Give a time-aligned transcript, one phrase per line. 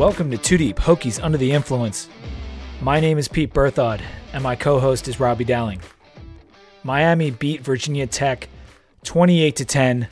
[0.00, 2.08] Welcome to Two Deep Hokies Under the Influence.
[2.80, 4.00] My name is Pete Berthod,
[4.32, 5.82] and my co host is Robbie Dowling.
[6.82, 8.48] Miami beat Virginia Tech
[9.04, 10.08] 28 to 10,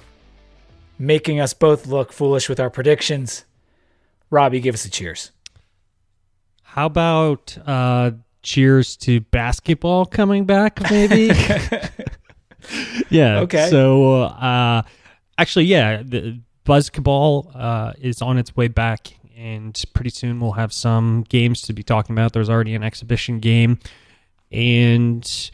[0.99, 3.47] making us both look foolish with our predictions.
[4.29, 5.31] Robbie, give us a cheers.
[6.65, 8.11] How about uh,
[8.43, 11.29] cheers to basketball coming back, maybe?
[13.09, 13.39] yeah.
[13.39, 13.71] Okay.
[13.71, 14.83] So, uh,
[15.39, 20.73] actually, yeah, the basketball uh, is on its way back, and pretty soon we'll have
[20.73, 22.33] some games to be talking about.
[22.33, 23.79] There's already an exhibition game,
[24.51, 25.51] and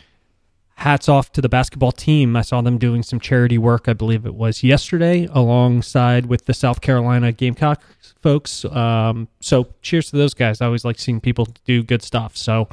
[0.77, 2.34] hats off to the basketball team.
[2.37, 6.55] I saw them doing some charity work, I believe it was yesterday, alongside with the
[6.55, 7.83] South Carolina Gamecock
[8.20, 8.65] folks.
[8.65, 10.60] Um, so cheers to those guys.
[10.60, 12.37] I always like seeing people do good stuff.
[12.37, 12.69] So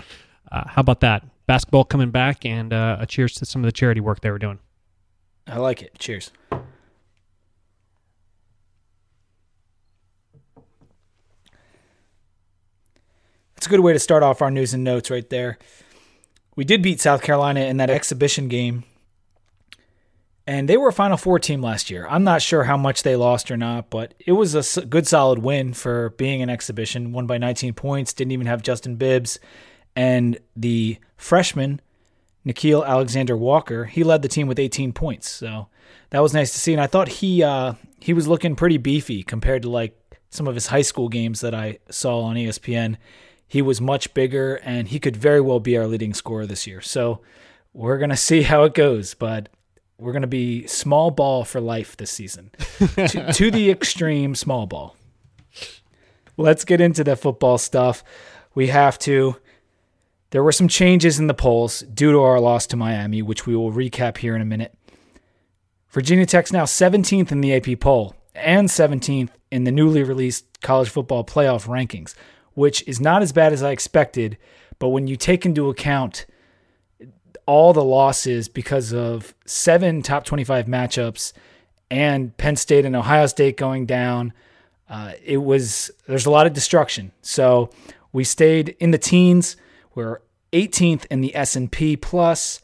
[0.51, 1.25] uh, how about that?
[1.45, 4.39] Basketball coming back, and uh, a cheers to some of the charity work they were
[4.39, 4.59] doing.
[5.47, 5.99] I like it.
[5.99, 6.31] Cheers.
[13.61, 15.59] That's a good way to start off our news and notes right there.
[16.55, 18.85] We did beat South Carolina in that exhibition game,
[20.47, 22.07] and they were a Final Four team last year.
[22.09, 25.37] I'm not sure how much they lost or not, but it was a good, solid
[25.37, 27.11] win for being an exhibition.
[27.11, 29.37] Won by 19 points, didn't even have Justin Bibbs.
[29.95, 31.81] And the freshman,
[32.43, 35.29] Nickeil Alexander Walker, he led the team with 18 points.
[35.29, 35.67] So
[36.09, 36.73] that was nice to see.
[36.73, 39.95] And I thought he uh, he was looking pretty beefy compared to like
[40.31, 42.97] some of his high school games that I saw on ESPN.
[43.51, 46.79] He was much bigger, and he could very well be our leading scorer this year.
[46.79, 47.19] So
[47.73, 49.49] we're gonna see how it goes, but
[49.97, 52.51] we're gonna be small ball for life this season,
[52.95, 54.95] to, to the extreme small ball.
[56.37, 58.05] Let's get into the football stuff.
[58.55, 59.35] We have to.
[60.29, 63.53] There were some changes in the polls due to our loss to Miami, which we
[63.53, 64.73] will recap here in a minute.
[65.89, 70.87] Virginia Tech's now 17th in the AP poll and 17th in the newly released college
[70.87, 72.15] football playoff rankings,
[72.53, 74.37] which is not as bad as I expected.
[74.79, 76.25] But when you take into account
[77.45, 81.33] all the losses because of seven top 25 matchups
[81.89, 84.33] and Penn State and Ohio State going down,
[84.89, 87.11] uh, it was there's a lot of destruction.
[87.21, 87.69] So
[88.11, 89.55] we stayed in the teens.
[89.95, 90.21] We're
[90.53, 92.61] 18th in the S&P plus,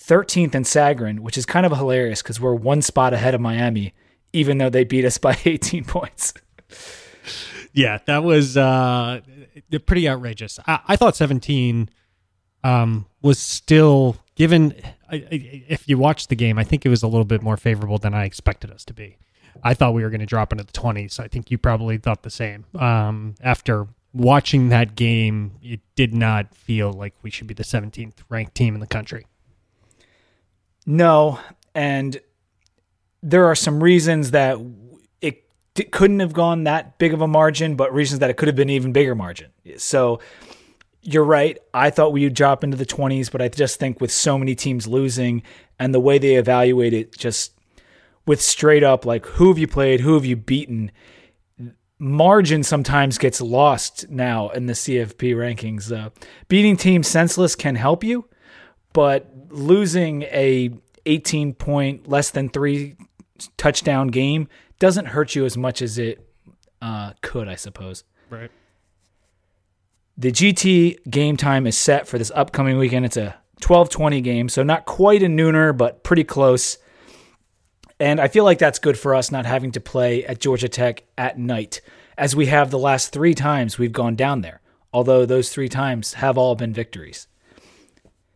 [0.00, 3.94] 13th in Sagarin, which is kind of hilarious because we're one spot ahead of Miami,
[4.32, 6.34] even though they beat us by 18 points.
[7.72, 9.20] Yeah, that was uh,
[9.86, 10.58] pretty outrageous.
[10.66, 11.88] I, I thought 17
[12.64, 14.74] um, was still given.
[15.10, 18.14] If you watch the game, I think it was a little bit more favorable than
[18.14, 19.18] I expected us to be.
[19.62, 21.20] I thought we were going to drop into the 20s.
[21.20, 22.64] I think you probably thought the same.
[22.78, 28.14] Um, after watching that game, it did not feel like we should be the 17th
[28.28, 29.26] ranked team in the country.
[30.86, 31.38] No,
[31.74, 32.20] and
[33.22, 34.58] there are some reasons that
[35.80, 38.54] it couldn't have gone that big of a margin, but reasons that it could have
[38.54, 39.50] been even bigger margin.
[39.78, 40.20] So
[41.00, 41.58] you're right.
[41.72, 44.86] I thought we'd drop into the 20s, but I just think with so many teams
[44.86, 45.42] losing
[45.78, 47.54] and the way they evaluate it, just
[48.26, 50.92] with straight up like who have you played, who have you beaten,
[51.98, 55.90] margin sometimes gets lost now in the CFP rankings.
[55.90, 56.10] Uh,
[56.48, 58.28] beating teams senseless can help you,
[58.92, 60.70] but losing a
[61.06, 62.96] 18 point, less than three
[63.56, 64.46] touchdown game
[64.80, 66.26] doesn't hurt you as much as it
[66.82, 68.02] uh, could, I suppose.
[68.28, 68.50] Right.
[70.18, 73.06] The GT game time is set for this upcoming weekend.
[73.06, 76.78] It's a 12:20 game, so not quite a nooner, but pretty close.
[78.00, 81.04] And I feel like that's good for us not having to play at Georgia Tech
[81.16, 81.82] at night,
[82.16, 86.14] as we have the last three times we've gone down there, although those three times
[86.14, 87.26] have all been victories.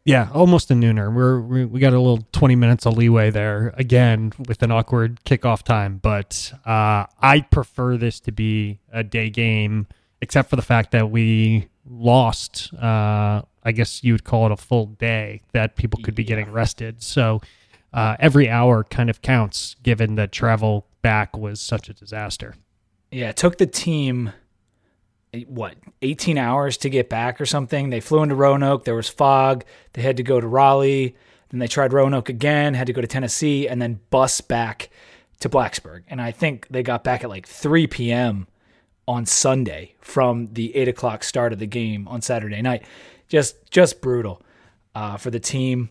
[0.04, 1.12] Yeah, almost a nooner.
[1.12, 5.20] We're we, we got a little twenty minutes of leeway there again with an awkward
[5.25, 9.87] kickoff time, but uh, I prefer this to be a day game,
[10.20, 12.72] except for the fact that we lost.
[12.75, 16.28] Uh, I guess you would call it a full day that people could be yeah.
[16.28, 17.03] getting rested.
[17.03, 17.41] So
[17.95, 22.57] uh, every hour kind of counts, given that travel back was such a disaster.
[23.10, 24.33] Yeah, it took the team
[25.42, 27.91] what 18 hours to get back or something.
[27.91, 28.84] They flew into Roanoke.
[28.84, 29.65] There was fog.
[29.92, 31.16] They had to go to Raleigh.
[31.51, 32.75] Then they tried Roanoke again.
[32.75, 34.91] Had to go to Tennessee and then bus back
[35.41, 36.03] to Blacksburg.
[36.09, 38.47] And I think they got back at like 3 p.m.
[39.07, 42.84] on Sunday from the eight o'clock start of the game on Saturday night.
[43.28, 44.42] Just just brutal
[44.95, 45.91] uh, for the team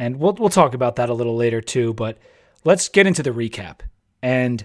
[0.00, 1.92] and we'll we'll talk about that a little later too.
[1.92, 2.18] But
[2.64, 3.80] let's get into the recap.
[4.22, 4.64] And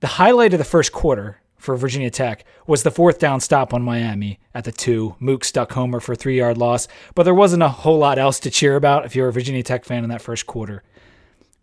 [0.00, 3.82] the highlight of the first quarter for Virginia Tech was the fourth down stop on
[3.82, 5.16] Miami at the two.
[5.18, 8.50] Mook stuck Homer for three yard loss, but there wasn't a whole lot else to
[8.50, 10.82] cheer about if you're a Virginia Tech fan in that first quarter.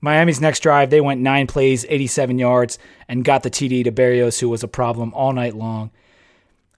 [0.01, 4.39] Miami's next drive, they went nine plays, 87 yards, and got the TD to Berrios,
[4.39, 5.92] who was a problem all night long.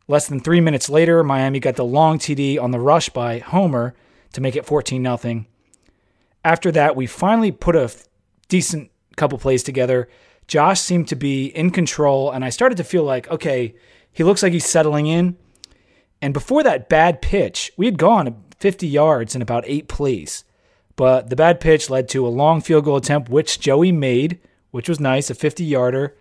[0.10, 3.96] Less than three minutes later, Miami got the long TD on the rush by Homer
[4.34, 5.46] to make it 14 0.
[6.44, 7.90] After that, we finally put a
[8.50, 10.10] decent couple plays together.
[10.48, 13.76] Josh seemed to be in control, and I started to feel like, okay,
[14.12, 15.38] he looks like he's settling in.
[16.22, 20.46] And before that bad pitch, we had gone 50 yards in about eight plays.
[20.96, 24.40] But the bad pitch led to a long field goal attempt, which Joey made,
[24.72, 26.16] which was nice, a 50 yarder.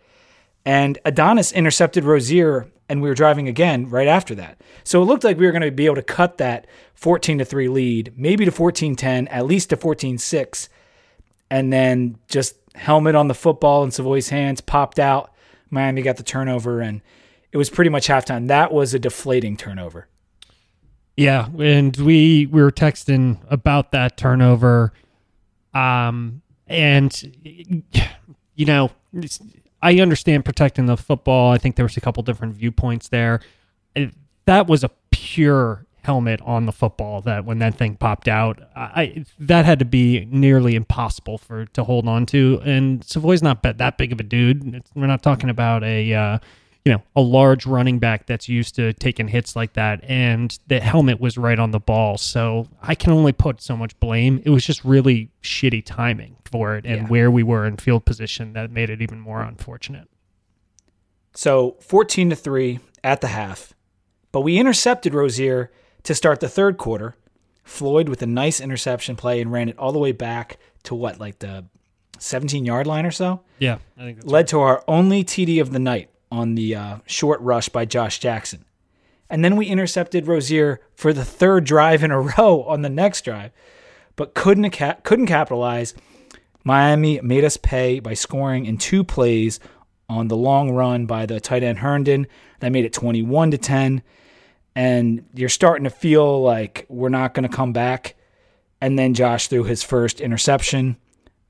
[0.65, 4.61] And Adonis intercepted Rosier, and we were driving again right after that.
[4.85, 7.45] So it looked like we were going to be able to cut that 14 to
[7.45, 10.69] 3 lead, maybe to 14 10, at least to 14 6.
[11.51, 15.33] And then just helmet on the football in Savoy's hands, popped out.
[15.71, 17.01] Miami got the turnover, and
[17.51, 18.49] it was pretty much halftime.
[18.49, 20.09] That was a deflating turnover.
[21.17, 24.93] Yeah, and we we were texting about that turnover,
[25.75, 27.13] um, and
[28.55, 28.91] you know,
[29.83, 31.53] I understand protecting the football.
[31.53, 33.41] I think there was a couple different viewpoints there.
[34.47, 39.25] That was a pure helmet on the football that when that thing popped out, I
[39.39, 42.61] that had to be nearly impossible for to hold on to.
[42.65, 44.75] And Savoy's not that big of a dude.
[44.75, 46.39] It's, we're not talking about a uh,
[46.85, 50.81] you know a large running back that's used to taking hits like that, and the
[50.81, 52.19] helmet was right on the ball.
[52.19, 54.43] So I can only put so much blame.
[54.45, 57.07] It was just really shitty timing for it, and yeah.
[57.07, 60.09] where we were in field position that made it even more unfortunate.
[61.35, 63.73] So fourteen to three at the half,
[64.33, 65.71] but we intercepted Rosier
[66.05, 67.17] to start the third quarter.
[67.65, 71.21] Floyd with a nice interception play and ran it all the way back to what,
[71.21, 71.65] like the
[72.19, 73.41] 17 yard line or so?
[73.59, 74.47] Yeah, I think led right.
[74.49, 78.65] to our only TD of the night on the uh, short rush by Josh Jackson.
[79.31, 83.25] And then we intercepted Rosier for the third drive in a row on the next
[83.25, 83.53] drive,
[84.17, 84.71] but couldn't
[85.05, 85.95] couldn't capitalize.
[86.65, 89.59] Miami made us pay by scoring in two plays
[90.09, 92.27] on the long run by the tight end Herndon.
[92.61, 94.03] That made it 21 to 10
[94.75, 98.15] and you're starting to feel like we're not going to come back.
[98.81, 100.97] And then Josh threw his first interception.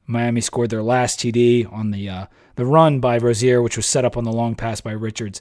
[0.06, 2.26] Miami scored their last TD on the uh,
[2.56, 5.40] the run by Rosier, which was set up on the long pass by Richards,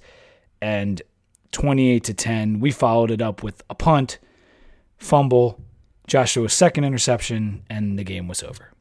[0.62, 1.02] and
[1.52, 2.60] 28 to 10.
[2.60, 4.20] We followed it up with a punt,
[4.98, 5.60] fumble,
[6.08, 8.72] Joshua's second interception, and the game was over.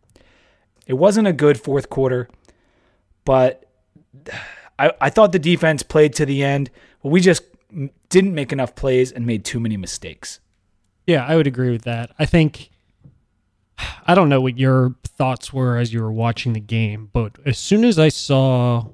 [0.87, 2.29] It wasn't a good fourth quarter,
[3.25, 3.65] but
[4.79, 6.71] I, I thought the defense played to the end.
[7.03, 7.43] We just
[8.09, 10.41] didn't make enough plays and made too many mistakes.
[11.07, 12.13] Yeah, I would agree with that.
[12.19, 12.71] I think
[14.07, 17.59] I don't know what your thoughts were as you were watching the game, but as
[17.59, 18.87] soon as I saw,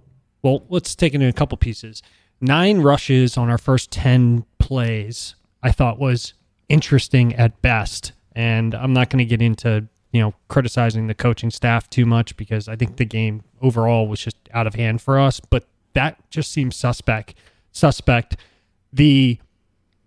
[0.43, 2.02] well, let's take it in a couple pieces.
[2.40, 6.34] Nine rushes on our first 10 plays, I thought was
[6.69, 8.12] interesting at best.
[8.32, 12.37] And I'm not going to get into, you know, criticizing the coaching staff too much
[12.37, 16.31] because I think the game overall was just out of hand for us, but that
[16.31, 17.34] just seems suspect.
[17.73, 18.37] Suspect
[18.97, 19.39] the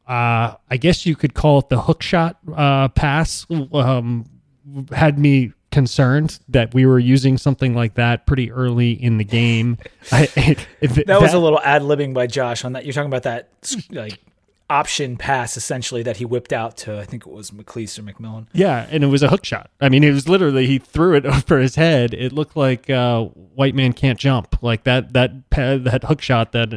[0.07, 4.25] uh, I guess you could call it the hook shot uh, pass um,
[4.91, 9.77] had me concerned that we were using something like that pretty early in the game.
[10.11, 10.25] I,
[10.81, 12.85] that, that, was a little ad libbing by Josh on that.
[12.85, 13.49] You're talking about that
[13.91, 14.19] like
[14.69, 18.47] option pass essentially that he whipped out to I think it was McClease or McMillian.
[18.53, 19.71] Yeah, and it was a hook shot.
[19.81, 22.13] I mean, it was literally he threw it over his head.
[22.13, 24.61] It looked like uh, white man can't jump.
[24.61, 26.69] Like that that that hook shot that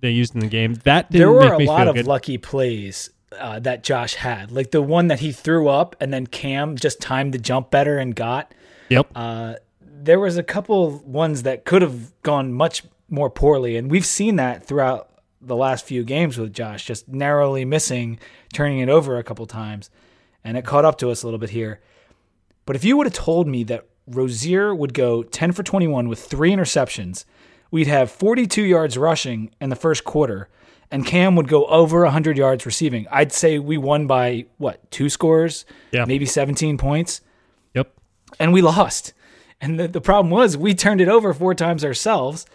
[0.00, 0.74] they used in the game.
[0.84, 2.06] That there were a lot of good.
[2.06, 3.10] lucky plays.
[3.38, 7.00] Uh, that Josh had, like the one that he threw up, and then Cam just
[7.00, 8.54] timed the jump better and got.
[8.88, 9.08] Yep.
[9.14, 14.06] Uh, there was a couple ones that could have gone much more poorly, and we've
[14.06, 15.10] seen that throughout
[15.46, 18.18] the last few games with Josh, just narrowly missing,
[18.52, 19.90] turning it over a couple times,
[20.44, 21.80] and it caught up to us a little bit here.
[22.64, 26.22] But if you would have told me that Rosier would go 10 for 21 with
[26.24, 27.24] three interceptions,
[27.70, 30.48] we'd have 42 yards rushing in the first quarter,
[30.90, 33.06] and Cam would go over 100 yards receiving.
[33.10, 35.64] I'd say we won by what, two scores?
[35.92, 36.04] Yeah.
[36.04, 37.20] Maybe 17 points?
[37.74, 37.92] Yep.
[38.38, 39.12] And we lost.
[39.60, 42.46] And the, the problem was we turned it over four times ourselves,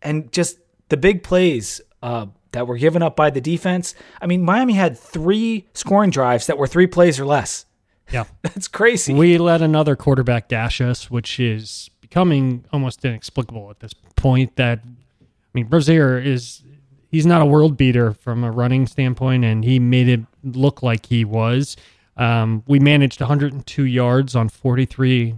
[0.00, 0.58] and just
[0.88, 3.94] the big plays uh, that were given up by the defense.
[4.20, 7.66] I mean, Miami had three scoring drives that were three plays or less.
[8.10, 8.24] Yeah.
[8.42, 9.14] That's crazy.
[9.14, 14.56] We let another quarterback dash us, which is becoming almost inexplicable at this point.
[14.56, 16.62] That, I mean, Rosier is,
[17.10, 21.06] he's not a world beater from a running standpoint, and he made it look like
[21.06, 21.76] he was.
[22.16, 25.36] Um, we managed 102 yards on 43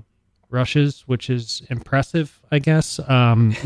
[0.50, 2.98] rushes, which is impressive, I guess.
[3.08, 3.54] Um,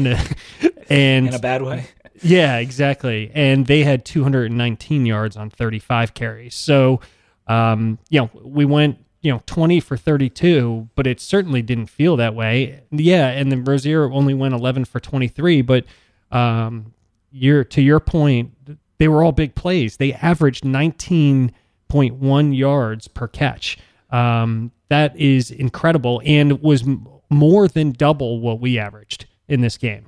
[0.90, 1.87] and in a bad way.
[2.23, 3.31] Yeah, exactly.
[3.35, 6.55] And they had 219 yards on 35 carries.
[6.55, 7.01] So,
[7.47, 12.17] um, you know, we went, you know, 20 for 32, but it certainly didn't feel
[12.17, 12.83] that way.
[12.91, 15.85] Yeah, and then Rosier only went 11 for 23, but
[16.31, 16.93] um,
[17.31, 18.53] you're to your point,
[18.99, 19.97] they were all big plays.
[19.97, 23.79] They averaged 19.1 yards per catch.
[24.11, 29.77] Um, that is incredible and was m- more than double what we averaged in this
[29.77, 30.07] game.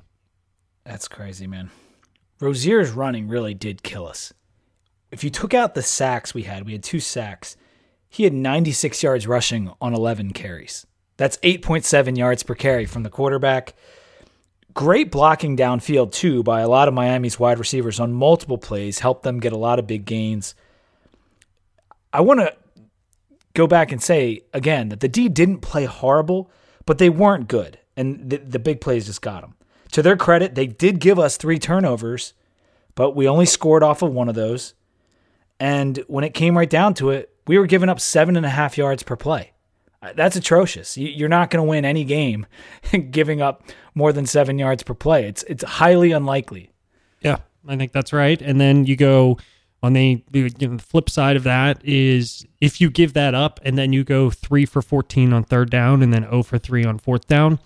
[0.83, 1.69] That's crazy, man.
[2.41, 4.33] Rosier's running really did kill us.
[5.11, 7.55] If you took out the sacks we had, we had two sacks.
[8.09, 10.87] He had 96 yards rushing on 11 carries.
[11.17, 13.75] That's 8.7 yards per carry from the quarterback.
[14.73, 19.23] Great blocking downfield, too, by a lot of Miami's wide receivers on multiple plays, helped
[19.23, 20.55] them get a lot of big gains.
[22.11, 22.55] I want to
[23.53, 26.49] go back and say again that the D didn't play horrible,
[26.85, 27.77] but they weren't good.
[27.95, 29.55] And the, the big plays just got them.
[29.91, 32.33] To their credit, they did give us three turnovers,
[32.95, 34.73] but we only scored off of one of those.
[35.59, 38.49] And when it came right down to it, we were giving up seven and a
[38.49, 39.51] half yards per play.
[40.01, 40.97] Uh, that's atrocious.
[40.97, 42.47] You're not going to win any game
[43.11, 45.27] giving up more than seven yards per play.
[45.27, 46.71] It's it's highly unlikely.
[47.21, 48.41] Yeah, I think that's right.
[48.41, 49.37] And then you go
[49.83, 53.59] on the, you know, the flip side of that is if you give that up
[53.63, 56.83] and then you go three for 14 on third down and then 0 for three
[56.83, 57.59] on fourth down,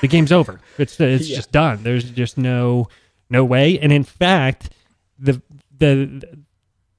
[0.00, 0.60] the game's over.
[0.78, 1.36] It's it's yeah.
[1.36, 1.82] just done.
[1.82, 2.88] There's just no
[3.30, 3.78] no way.
[3.78, 4.70] And in fact,
[5.18, 5.40] the
[5.76, 6.38] the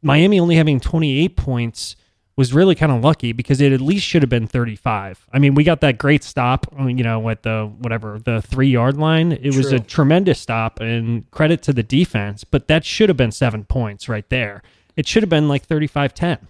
[0.02, 1.96] Miami only having 28 points
[2.40, 5.28] was really kind of lucky because it at least should have been 35.
[5.34, 9.34] I mean, we got that great stop, you know, at the whatever, the 3-yard line.
[9.34, 9.58] It True.
[9.58, 13.66] was a tremendous stop and credit to the defense, but that should have been 7
[13.66, 14.64] points right there.
[14.96, 16.48] It should have been like 35-10.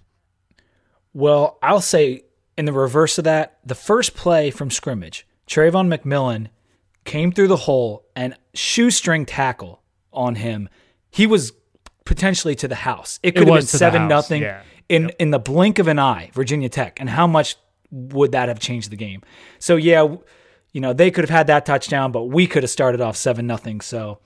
[1.12, 2.22] Well, I'll say
[2.56, 6.48] in the reverse of that, the first play from scrimmage, Travon McMillian
[7.04, 10.68] came through the hole and shoestring tackle on him.
[11.10, 11.52] He was
[12.04, 13.18] potentially to the house.
[13.22, 14.62] It could it have been seven nothing yeah.
[14.88, 15.16] in yep.
[15.18, 17.00] in the blink of an eye, Virginia Tech.
[17.00, 17.56] And how much
[17.90, 19.22] would that have changed the game?
[19.58, 20.16] So yeah,
[20.72, 23.48] you know they could have had that touchdown, but we could have started off seven
[23.48, 23.80] nothing.
[23.80, 24.20] So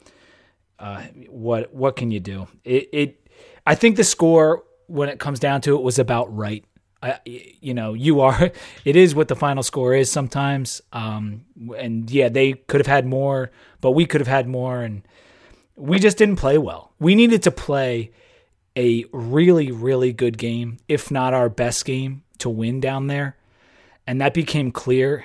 [0.79, 2.49] uh, what what can you do?
[2.65, 3.29] It, it
[3.67, 6.65] I think the score when it comes down to it was about right.
[7.05, 7.21] I,
[7.61, 8.51] you know, you are.
[8.85, 10.81] It is what the final score is sometimes.
[10.93, 11.45] Um,
[11.77, 15.07] and yeah, they could have had more, but we could have had more, and
[15.77, 16.93] we just didn't play well.
[16.99, 18.11] We needed to play
[18.77, 23.37] a really, really good game, if not our best game, to win down there.
[24.07, 25.25] And that became clear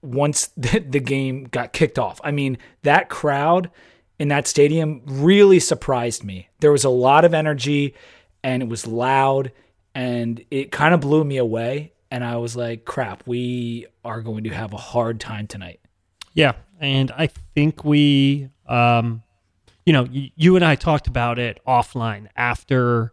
[0.00, 2.20] once the, the game got kicked off.
[2.22, 3.70] I mean, that crowd
[4.18, 6.48] in that stadium really surprised me.
[6.60, 7.94] There was a lot of energy
[8.44, 9.52] and it was loud
[9.94, 11.92] and it kind of blew me away.
[12.10, 15.80] And I was like, crap, we are going to have a hard time tonight.
[16.34, 16.52] Yeah.
[16.78, 19.22] And I think we um,
[19.84, 23.12] you know, you, you and I talked about it offline after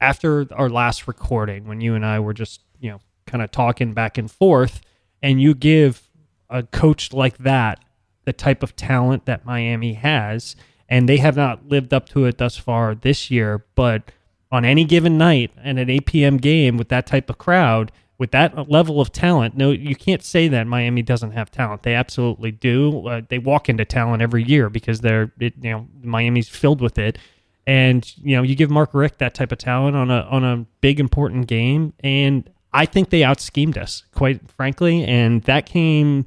[0.00, 3.94] after our last recording when you and I were just, you know, kind of talking
[3.94, 4.82] back and forth
[5.22, 6.10] and you give
[6.50, 7.82] a coach like that
[8.24, 10.56] the type of talent that Miami has
[10.88, 14.10] and they have not lived up to it thus far this year, but
[14.54, 16.36] on any given night and an 8 p.m.
[16.36, 20.46] game with that type of crowd, with that level of talent, no, you can't say
[20.46, 21.82] that Miami doesn't have talent.
[21.82, 23.08] They absolutely do.
[23.08, 26.98] Uh, they walk into talent every year because they're, it, you know, Miami's filled with
[26.98, 27.18] it.
[27.66, 30.66] And you know, you give Mark Richt that type of talent on a on a
[30.82, 35.02] big important game, and I think they out schemed us, quite frankly.
[35.02, 36.24] And that came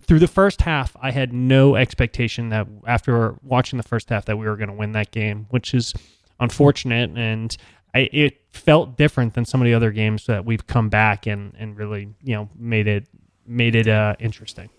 [0.00, 0.96] through the first half.
[1.00, 4.74] I had no expectation that after watching the first half that we were going to
[4.74, 5.94] win that game, which is
[6.40, 7.10] unfortunate.
[7.16, 7.56] And
[7.94, 11.54] I, it felt different than some of the other games that we've come back and,
[11.58, 13.06] and really you know made it
[13.46, 14.70] made it uh, interesting.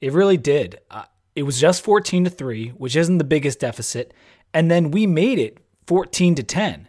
[0.00, 0.80] It really did.
[0.90, 1.04] Uh,
[1.34, 4.14] it was just fourteen to three, which isn't the biggest deficit,
[4.52, 6.88] and then we made it fourteen to ten,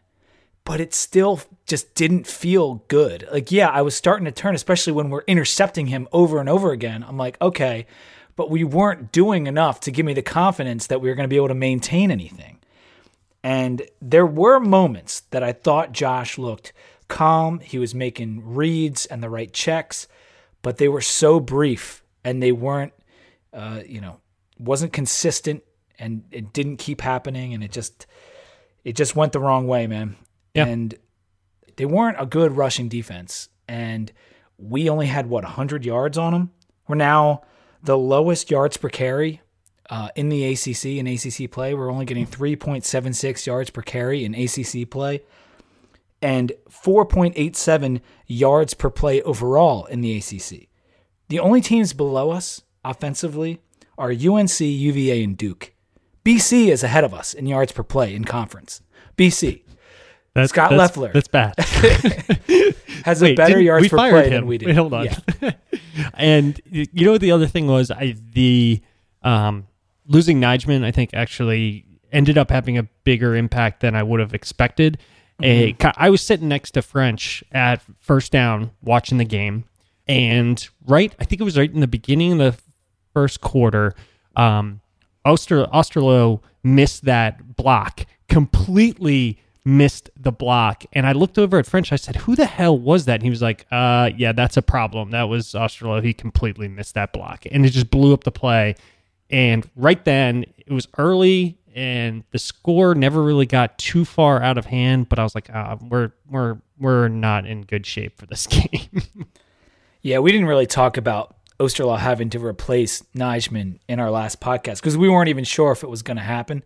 [0.63, 3.27] but it still just didn't feel good.
[3.31, 6.71] Like yeah, I was starting to turn, especially when we're intercepting him over and over
[6.71, 7.03] again.
[7.07, 7.87] I'm like, okay,
[8.35, 11.33] but we weren't doing enough to give me the confidence that we were going to
[11.33, 12.59] be able to maintain anything.
[13.45, 16.73] And there were moments that I thought Josh looked
[17.07, 17.59] calm.
[17.59, 20.07] He was making reads and the right checks,
[20.63, 22.93] but they were so brief and they weren't,
[23.53, 24.19] uh, you know,
[24.57, 25.61] wasn't consistent
[25.99, 28.07] and it didn't keep happening and it just,
[28.83, 30.15] it just went the wrong way, man.
[30.55, 30.65] Yeah.
[30.65, 30.95] And
[31.75, 33.49] they weren't a good rushing defense.
[33.67, 34.11] And
[34.57, 36.49] we only had, what, 100 yards on them?
[36.87, 37.43] We're now
[37.83, 39.41] the lowest yards per carry
[39.89, 41.73] uh, in the ACC in ACC play.
[41.73, 45.21] We're only getting 3.76 yards per carry in ACC play
[46.21, 50.67] and 4.87 yards per play overall in the ACC.
[51.29, 53.61] The only teams below us offensively
[53.97, 55.73] are UNC, UVA, and Duke.
[56.23, 58.81] BC is ahead of us in yards per play in conference.
[59.17, 59.61] BC.
[60.33, 61.11] That's, Scott that's, Loeffler.
[61.13, 61.53] That's bad.
[63.05, 64.31] has Wait, a better yards per play him.
[64.31, 64.65] than we did.
[64.67, 65.05] Wait, hold on.
[65.05, 65.51] Yeah.
[66.15, 67.91] and you know what the other thing was?
[67.91, 68.81] I the
[69.21, 69.67] um,
[70.07, 74.33] losing Nijman, I think, actually ended up having a bigger impact than I would have
[74.33, 74.97] expected.
[75.43, 79.65] A, I was sitting next to French at first down watching the game,
[80.07, 82.61] and right, I think it was right in the beginning of the
[83.13, 83.95] first quarter,
[84.35, 84.81] um,
[85.25, 90.85] Oster, Osterloh missed that block, completely missed the block.
[90.93, 91.91] And I looked over at French.
[91.91, 93.15] I said, Who the hell was that?
[93.15, 95.11] And he was like, uh, Yeah, that's a problem.
[95.11, 96.03] That was Osterloh.
[96.03, 97.45] He completely missed that block.
[97.51, 98.75] And it just blew up the play.
[99.29, 104.57] And right then, it was early and the score never really got too far out
[104.57, 105.09] of hand.
[105.09, 109.01] But I was like, uh, we're we're we're not in good shape for this game.
[110.01, 114.77] yeah, we didn't really talk about Osterloh having to replace Nijman in our last podcast
[114.77, 116.63] because we weren't even sure if it was going to happen.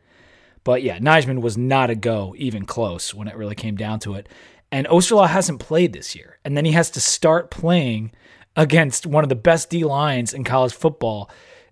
[0.63, 4.15] But yeah, Nijman was not a go, even close, when it really came down to
[4.15, 4.27] it.
[4.71, 6.37] And Osterloh hasn't played this year.
[6.45, 8.11] And then he has to start playing
[8.55, 11.29] against one of the best D lines in college football.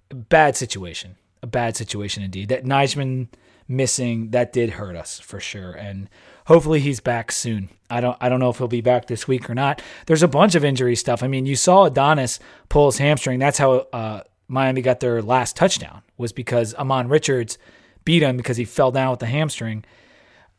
[0.09, 2.49] Bad situation a bad situation indeed.
[2.49, 3.27] That Nijman
[3.67, 6.09] missing that did hurt us for sure, and
[6.45, 7.69] hopefully he's back soon.
[7.89, 9.81] I don't I don't know if he'll be back this week or not.
[10.05, 11.23] There's a bunch of injury stuff.
[11.23, 13.39] I mean, you saw Adonis pull his hamstring.
[13.39, 17.57] That's how uh, Miami got their last touchdown was because Ahmmon Richards
[18.03, 19.83] beat him because he fell down with the hamstring.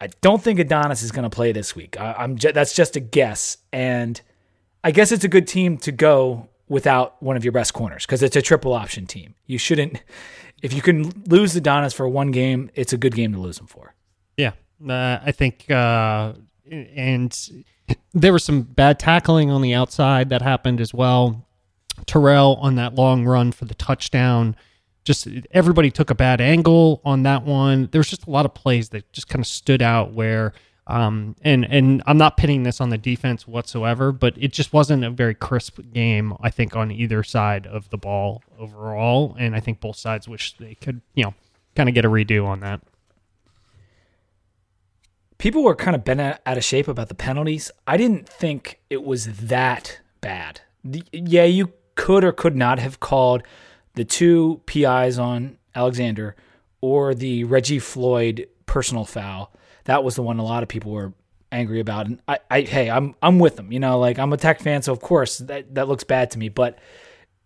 [0.00, 1.98] I don't think Adonis is going to play this week.
[2.00, 4.20] I, am that's just a guess, and
[4.84, 8.22] I guess it's a good team to go without one of your best corners because
[8.22, 9.34] it's a triple option team.
[9.46, 10.00] You shouldn't
[10.62, 13.58] if you can lose the Adonis for one game, it's a good game to lose
[13.58, 13.94] him for.
[14.36, 14.52] Yeah,
[14.86, 16.32] uh, I think, uh,
[16.70, 17.64] and
[18.12, 21.46] there was some bad tackling on the outside that happened as well.
[22.06, 24.56] Terrell on that long run for the touchdown.
[25.04, 27.88] Just everybody took a bad angle on that one.
[27.90, 30.52] There was just a lot of plays that just kind of stood out where
[30.88, 35.04] um, and and I'm not pitting this on the defense whatsoever, but it just wasn't
[35.04, 36.32] a very crisp game.
[36.40, 40.56] I think on either side of the ball overall, and I think both sides wish
[40.56, 41.34] they could, you know,
[41.76, 42.80] kind of get a redo on that.
[45.36, 47.70] People were kind of bent out of shape about the penalties.
[47.86, 50.62] I didn't think it was that bad.
[51.12, 53.42] Yeah, you could or could not have called
[53.94, 56.34] the two PIs on Alexander
[56.80, 59.52] or the Reggie Floyd personal foul
[59.88, 61.14] that was the one a lot of people were
[61.50, 62.06] angry about.
[62.06, 63.72] And I, I hey, I'm I'm with them.
[63.72, 66.38] You know, like I'm a Tech fan, so of course that that looks bad to
[66.38, 66.78] me, but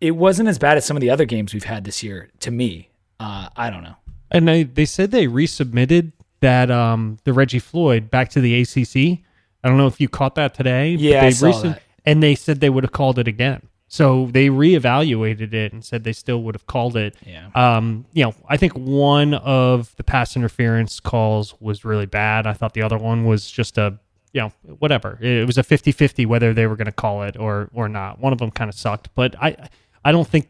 [0.01, 2.31] it wasn't as bad as some of the other games we've had this year.
[2.41, 3.95] To me, uh, I don't know.
[4.33, 9.25] And they they said they resubmitted that um the Reggie Floyd back to the ACC.
[9.65, 10.95] I don't know if you caught that today.
[10.95, 11.83] Yeah, they I saw that.
[12.05, 13.69] And they said they would have called it again.
[13.93, 17.15] So they reevaluated it and said they still would have called it.
[17.27, 17.51] Yeah.
[17.55, 22.47] Um, you know, I think one of the pass interference calls was really bad.
[22.47, 23.99] I thought the other one was just a,
[24.33, 25.19] you know, whatever.
[25.21, 28.19] It was a 50-50 whether they were going to call it or or not.
[28.19, 29.69] One of them kind of sucked, but I
[30.07, 30.49] I don't think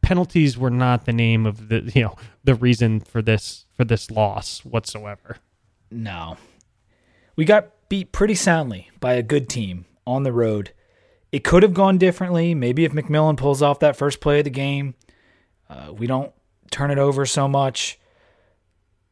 [0.00, 4.10] penalties were not the name of the, you know, the reason for this for this
[4.10, 5.36] loss whatsoever.
[5.90, 6.38] No.
[7.36, 10.72] We got beat pretty soundly by a good team on the road
[11.30, 12.54] it could have gone differently.
[12.54, 14.94] Maybe if McMillian pulls off that first play of the game,
[15.68, 16.32] uh, we don't
[16.70, 17.98] turn it over so much.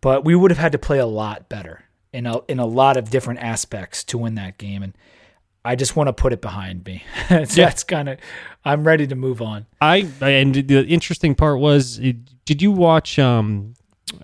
[0.01, 2.97] But we would have had to play a lot better in a, in a lot
[2.97, 4.83] of different aspects to win that game.
[4.83, 4.97] And
[5.65, 7.03] I just want to put it behind me.
[7.29, 7.45] so yeah.
[7.47, 8.19] That's kind of,
[8.65, 9.67] I'm ready to move on.
[9.81, 13.75] I, and the interesting part was, did you watch, um,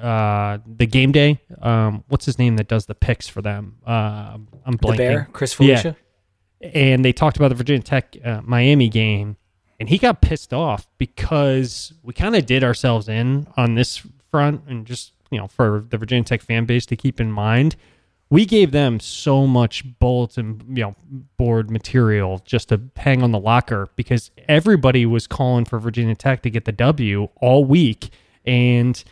[0.00, 1.40] uh, the game day?
[1.60, 3.78] Um, what's his name that does the picks for them?
[3.84, 4.90] Uh, I'm blanking.
[4.90, 5.84] The Bear, Chris Fallica.
[5.84, 5.92] Yeah
[6.62, 9.36] and they talked about the Virginia Tech uh, Miami game,
[9.80, 14.62] and he got pissed off because we kind of did ourselves in on this front,
[14.66, 17.76] and just you know for the Virginia Tech fan base to keep in mind,
[18.30, 20.94] we gave them so much bulletin you know
[21.36, 26.42] board material just to hang on the locker because everybody was calling for Virginia Tech
[26.42, 28.10] to get the W all week,
[28.44, 29.02] and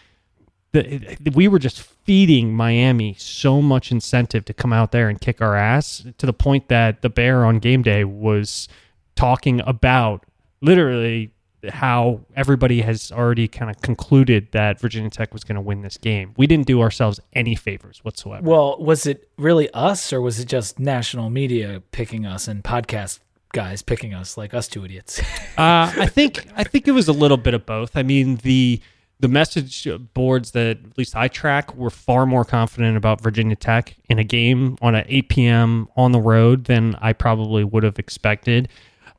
[0.72, 5.40] the, we were just feeding Miami so much incentive to come out there and kick
[5.40, 8.68] our ass to the point that the Bear on game day was
[9.14, 10.24] talking about
[10.60, 11.32] literally
[11.68, 15.98] how everybody has already kind of concluded that Virginia Tech was going to win this
[15.98, 16.32] game.
[16.36, 18.48] We didn't do ourselves any favors whatsoever.
[18.48, 23.20] Well, was it really us or was it just national media picking us and podcast
[23.52, 25.20] guys picking us like us two idiots?
[25.58, 27.96] uh, I think I think it was a little bit of both.
[27.96, 28.80] I mean, the
[29.20, 33.94] the message boards that at least I track were far more confident about Virginia Tech
[34.08, 35.88] in a game on an 8 p.m.
[35.96, 38.68] on the road than I probably would have expected.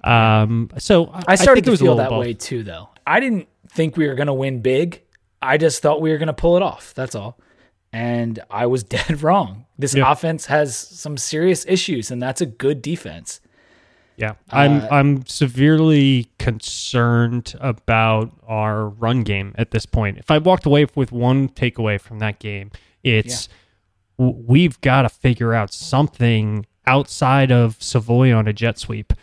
[0.04, 2.20] Um, so I started I to feel that both.
[2.20, 2.90] way too, though.
[3.06, 5.04] I didn't think we were going to win big.
[5.42, 6.94] I just thought we were going to pull it off.
[6.96, 7.38] That's all.
[7.94, 9.66] And I was dead wrong.
[9.78, 10.12] This yeah.
[10.12, 13.40] offense has some serious issues, and that's a good defense.
[14.17, 20.17] Yeah, I'm Uh, I'm severely concerned about our run game at this point.
[20.17, 22.71] If I walked away with one takeaway from that game,
[23.04, 23.50] it's
[24.19, 29.13] w- we've got to figure out something outside of Savoy on a jet sweep,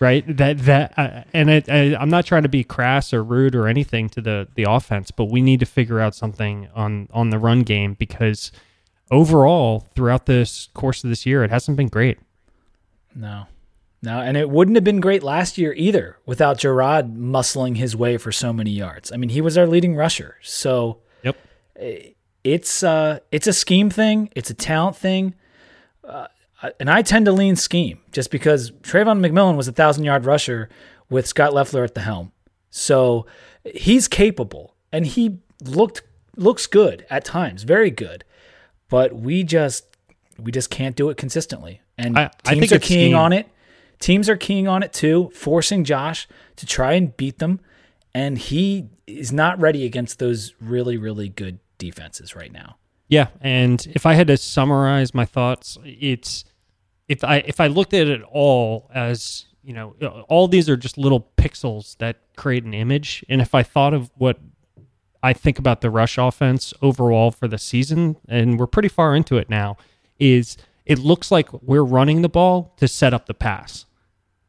[0.00, 0.24] right?
[0.36, 3.68] That that uh, and it, I, I'm not trying to be crass or rude or
[3.68, 7.38] anything to the the offense, but we need to figure out something on on the
[7.38, 8.50] run game because
[9.10, 12.18] overall throughout this course of this year, it hasn't been great.
[13.14, 13.46] No.
[14.00, 18.16] No, and it wouldn't have been great last year either without Jerod muscling his way
[18.16, 19.10] for so many yards.
[19.10, 20.36] I mean, he was our leading rusher.
[20.42, 21.36] So Yep.
[22.44, 25.34] it's uh it's a scheme thing, it's a talent thing.
[26.04, 26.28] Uh,
[26.80, 30.68] and I tend to lean scheme just because Travon McMillian was a thousand yard rusher
[31.10, 32.32] with Scott Loeffler at the helm.
[32.70, 33.26] So
[33.64, 36.02] he's capable and he looked
[36.36, 38.24] looks good at times, very good.
[38.88, 39.84] But we just
[40.38, 41.80] we just can't do it consistently.
[41.96, 43.16] And I- I teams think are keying scheme.
[43.16, 43.48] on it.
[44.00, 47.60] Teams are keying on it too, forcing Josh to try and beat them.
[48.14, 52.76] And he is not ready against those really, really good defenses right now.
[53.08, 56.44] Yeah, and if I had to summarize my thoughts, it's
[57.08, 59.94] if I if I looked at it all as you know,
[60.28, 64.10] all these are just little pixels that create an image, and if I thought of
[64.16, 64.38] what
[65.22, 69.36] I think about the rush offense overall for the season, and we're pretty far into
[69.36, 69.76] it now,
[70.18, 70.56] is
[70.86, 73.84] it looks like we're running the ball to set up the pass.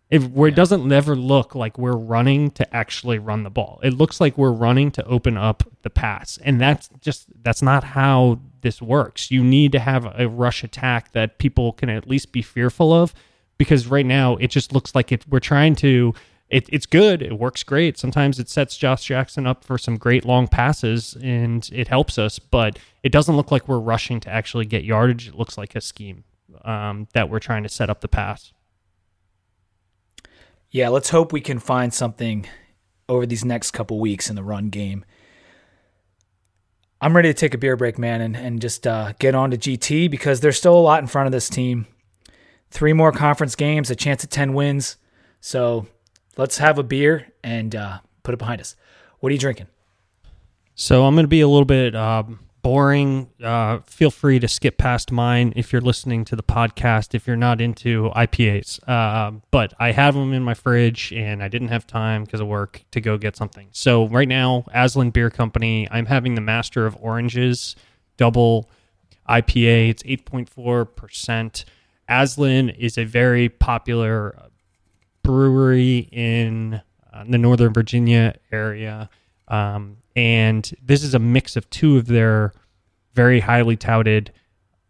[0.10, 3.80] If where it doesn't never look like we're running to actually run the ball.
[3.84, 6.40] It looks like we're running to open up the pass.
[6.44, 9.30] And that's just that's not how this works.
[9.30, 13.14] You need to have a rush attack that people can at least be fearful of
[13.58, 16.14] because right now it just looks like it we're trying to
[16.50, 17.22] it, it's good.
[17.22, 17.98] It works great.
[17.98, 22.40] Sometimes it sets Josh Jackson up for some great long passes and it helps us,
[22.40, 25.28] but it doesn't look like we're rushing to actually get yardage.
[25.28, 26.24] It looks like a scheme
[26.66, 28.52] um, that we're trying to set up the pass.
[30.72, 32.48] Yeah, let's hope we can find something
[33.08, 35.04] over these next couple weeks in the run game.
[37.02, 39.58] I'm ready to take a beer break, man, and, and just uh, get on to
[39.58, 41.88] GT because there's still a lot in front of this team.
[42.70, 44.98] Three more conference games, a chance at 10 wins.
[45.42, 45.88] So
[46.38, 48.76] let's have a beer and uh, put it behind us.
[49.22, 49.68] What are you drinking?
[50.76, 53.30] So I'm going to be a little bit um, boring.
[53.44, 57.16] Uh, feel free to skip past mine if you're listening to the podcast.
[57.16, 61.48] If you're not into IPAs, uh, but I have them in my fridge, and I
[61.48, 63.68] didn't have time because of work to go get something.
[63.72, 67.76] So right now, Aslin Beer Company, I'm having the Master of Oranges
[68.18, 68.70] double
[69.28, 69.90] IPA.
[69.90, 71.66] It's 8.4 percent.
[72.10, 74.36] Aslin is a very popular
[75.24, 76.82] brewery in
[77.14, 79.10] uh, the Northern Virginia area.
[79.48, 82.52] Um, and this is a mix of two of their
[83.14, 84.34] very highly touted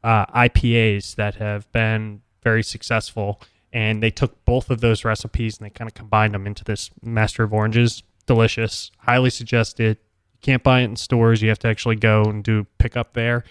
[0.04, 3.40] uh, IPAs that have been very successful.
[3.72, 6.90] And they took both of those recipes and they kind of combined them into this
[7.04, 8.02] Master of Oranges.
[8.26, 10.00] Delicious, highly suggested.
[10.34, 11.44] You can't buy it in stores.
[11.44, 13.44] You have to actually go and do pickup there.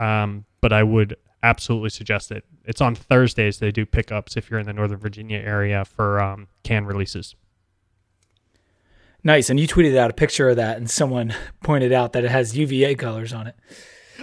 [0.00, 2.44] Um, but I would absolutely suggest it.
[2.64, 3.60] It's on Thursdays.
[3.60, 7.36] They do pickups if you're in the Northern Virginia area for um, can releases.
[9.26, 9.50] Nice.
[9.50, 11.34] And you tweeted out a picture of that, and someone
[11.64, 13.56] pointed out that it has UVA colors on it.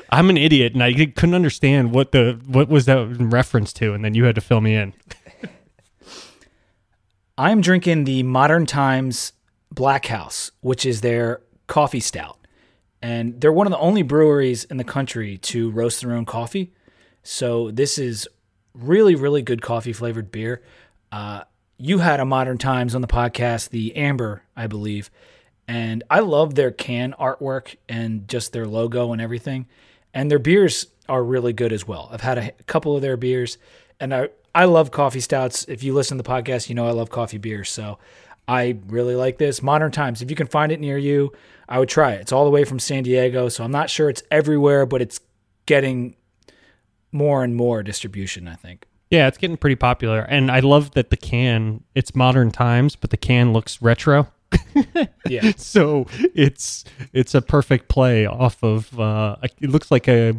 [0.10, 3.94] I'm an idiot, and I couldn't understand what the what was that in reference to,
[3.94, 4.94] and then you had to fill me in.
[7.38, 9.34] I'm drinking the Modern Times
[9.72, 12.38] Black House, which is their coffee stout.
[13.02, 16.72] And they're one of the only breweries in the country to roast their own coffee.
[17.24, 18.26] So this is
[18.74, 20.63] really, really good coffee flavored beer.
[21.12, 21.44] Uh,
[21.86, 25.12] you had a Modern Times on the podcast, the Amber, I believe.
[25.67, 29.67] And I love their can artwork and just their logo and everything.
[30.13, 32.08] And their beers are really good as well.
[32.10, 33.58] I've had a couple of their beers,
[34.00, 35.65] and I, I love coffee stouts.
[35.67, 37.69] If you listen to the podcast, you know I love coffee beers.
[37.69, 38.00] So
[38.48, 39.62] I really like this.
[39.62, 41.34] Modern Times, if you can find it near you,
[41.67, 42.22] I would try it.
[42.22, 45.19] It's all the way from San Diego, so I'm not sure it's everywhere, but it's
[45.65, 46.15] getting
[47.12, 48.86] more and more distribution, I think.
[49.13, 51.84] Yeah, it's getting pretty popular, and I love that the can.
[51.93, 54.28] It's modern times, but the can looks retro.
[55.30, 55.52] Yeah.
[55.58, 58.99] so it's it's a perfect play off of.
[58.99, 60.34] Uh, it looks like a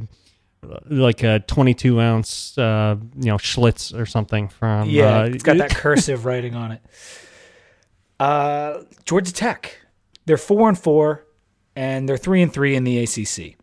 [0.86, 4.90] like a 22 ounce, uh, you know, Schlitz or something from.
[4.90, 6.82] Yeah, uh, it's got that cursive writing on it.
[8.18, 9.78] Uh, Georgia Tech,
[10.26, 11.24] they're four and four,
[11.76, 13.56] and they're three and three in the ACC.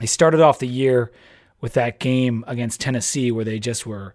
[0.00, 1.12] They started off the year
[1.60, 4.14] with that game against Tennessee where they just were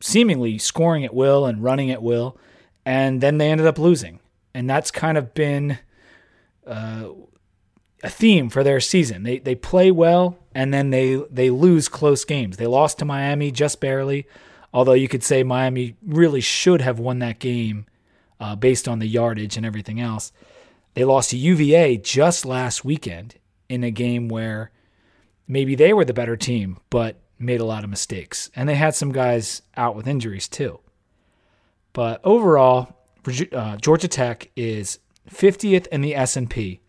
[0.00, 2.38] seemingly scoring at will and running at will,
[2.84, 4.20] and then they ended up losing,
[4.54, 5.78] and that's kind of been
[6.66, 7.08] uh,
[8.02, 9.22] a theme for their season.
[9.22, 12.56] They they play well and then they they lose close games.
[12.56, 14.26] They lost to Miami just barely.
[14.74, 17.86] Although you could say Miami really should have won that game
[18.40, 20.32] uh, based on the yardage and everything else.
[20.94, 23.36] They lost to UVA just last weekend
[23.68, 24.70] in a game where
[25.46, 28.50] maybe they were the better team, but made a lot of mistakes.
[28.54, 30.80] And they had some guys out with injuries too.
[31.92, 32.96] But overall,
[33.52, 34.98] uh, Georgia Tech is
[35.30, 36.80] 50th in the S&P,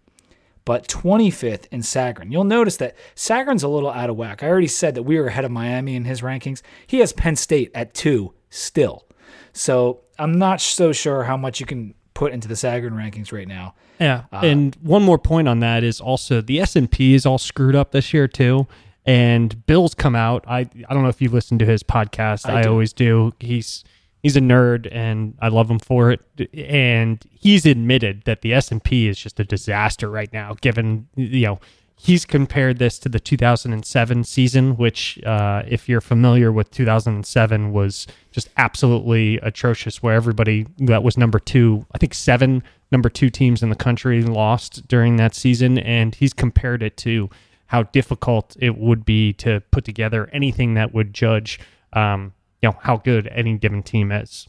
[0.65, 2.31] but 25th in Sagarin.
[2.31, 4.43] You'll notice that Sagarin's a little out of whack.
[4.43, 6.61] I already said that we were ahead of Miami in his rankings.
[6.87, 9.05] He has Penn State at two still.
[9.51, 13.47] So I'm not so sure how much you can put into the Sagarin rankings right
[13.47, 13.75] now.
[13.99, 17.25] Yeah, uh, and one more point on that is also the S and P is
[17.25, 18.67] all screwed up this year too.
[19.05, 20.45] And Bill's come out.
[20.47, 22.49] I I don't know if you listened to his podcast.
[22.49, 23.33] I, I always do.
[23.39, 23.83] He's
[24.21, 26.21] he's a nerd, and I love him for it.
[26.53, 31.07] And he's admitted that the S and P is just a disaster right now, given
[31.15, 31.59] you know
[32.03, 38.07] he's compared this to the 2007 season, which, uh, if you're familiar with 2007, was
[38.31, 42.61] just absolutely atrocious, where everybody that was number two, I think seven
[42.91, 45.77] number two teams in the country lost during that season.
[45.79, 47.29] And he's compared it to
[47.73, 51.59] how difficult it would be to put together anything that would judge,
[51.93, 52.31] um,
[52.61, 54.47] you know, how good any given team is.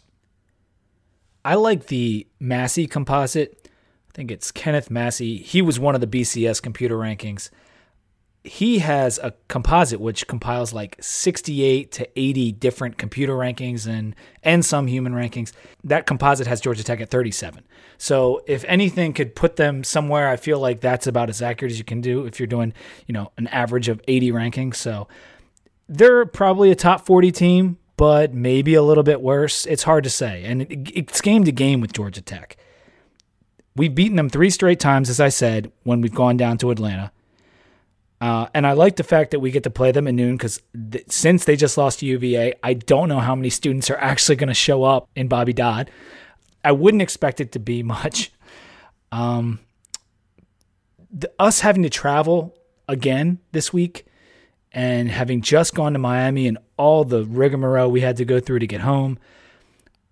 [1.42, 5.38] I like the Massey composite I think it's Kenneth Massey.
[5.38, 7.50] He was one of the BCS computer rankings.
[8.44, 14.64] He has a composite which compiles like 68 to 80 different computer rankings and and
[14.64, 15.52] some human rankings.
[15.82, 17.64] That composite has Georgia Tech at 37.
[17.96, 21.78] So if anything could put them somewhere, I feel like that's about as accurate as
[21.78, 22.74] you can do if you're doing,
[23.06, 24.76] you know, an average of 80 rankings.
[24.76, 25.08] So
[25.88, 29.64] they're probably a top 40 team, but maybe a little bit worse.
[29.66, 30.44] It's hard to say.
[30.44, 32.56] And it's game to game with Georgia Tech.
[33.76, 37.10] We've beaten them three straight times, as I said, when we've gone down to Atlanta.
[38.24, 40.62] Uh, and I like the fact that we get to play them at noon because
[40.72, 44.36] th- since they just lost to UVA, I don't know how many students are actually
[44.36, 45.90] going to show up in Bobby Dodd.
[46.64, 48.32] I wouldn't expect it to be much.
[49.12, 49.60] Um,
[51.10, 52.56] the, us having to travel
[52.88, 54.06] again this week
[54.72, 58.60] and having just gone to Miami and all the rigmarole we had to go through
[58.60, 59.18] to get home,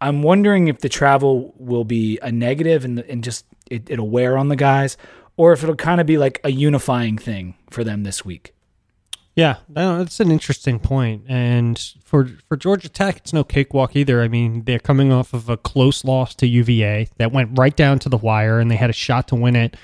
[0.03, 4.37] I'm wondering if the travel will be a negative and, and just it, it'll wear
[4.37, 4.99] on the guys,
[5.37, 8.55] or if it'll kind of be like a unifying thing for them this week.
[9.35, 11.25] Yeah, that's an interesting point.
[11.27, 14.21] And for for Georgia Tech, it's no cakewalk either.
[14.23, 17.99] I mean, they're coming off of a close loss to UVA that went right down
[18.01, 19.77] to the wire, and they had a shot to win it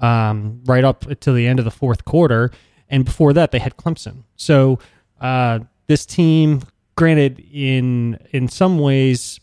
[0.00, 2.50] um, right up to the end of the fourth quarter.
[2.90, 4.24] And before that, they had Clemson.
[4.36, 4.80] So
[5.20, 6.62] uh, this team,
[6.96, 9.38] granted, in in some ways,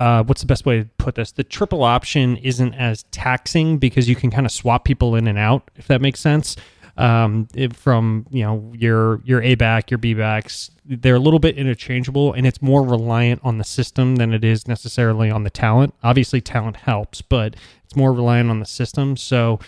[0.00, 1.32] uh, what's the best way to put this?
[1.32, 5.38] The triple option isn't as taxing because you can kind of swap people in and
[5.38, 6.56] out, if that makes sense.
[6.96, 11.56] Um, from you know your your A back, your B backs, they're a little bit
[11.56, 15.94] interchangeable, and it's more reliant on the system than it is necessarily on the talent.
[16.02, 19.16] Obviously, talent helps, but it's more reliant on the system.
[19.16, 19.60] So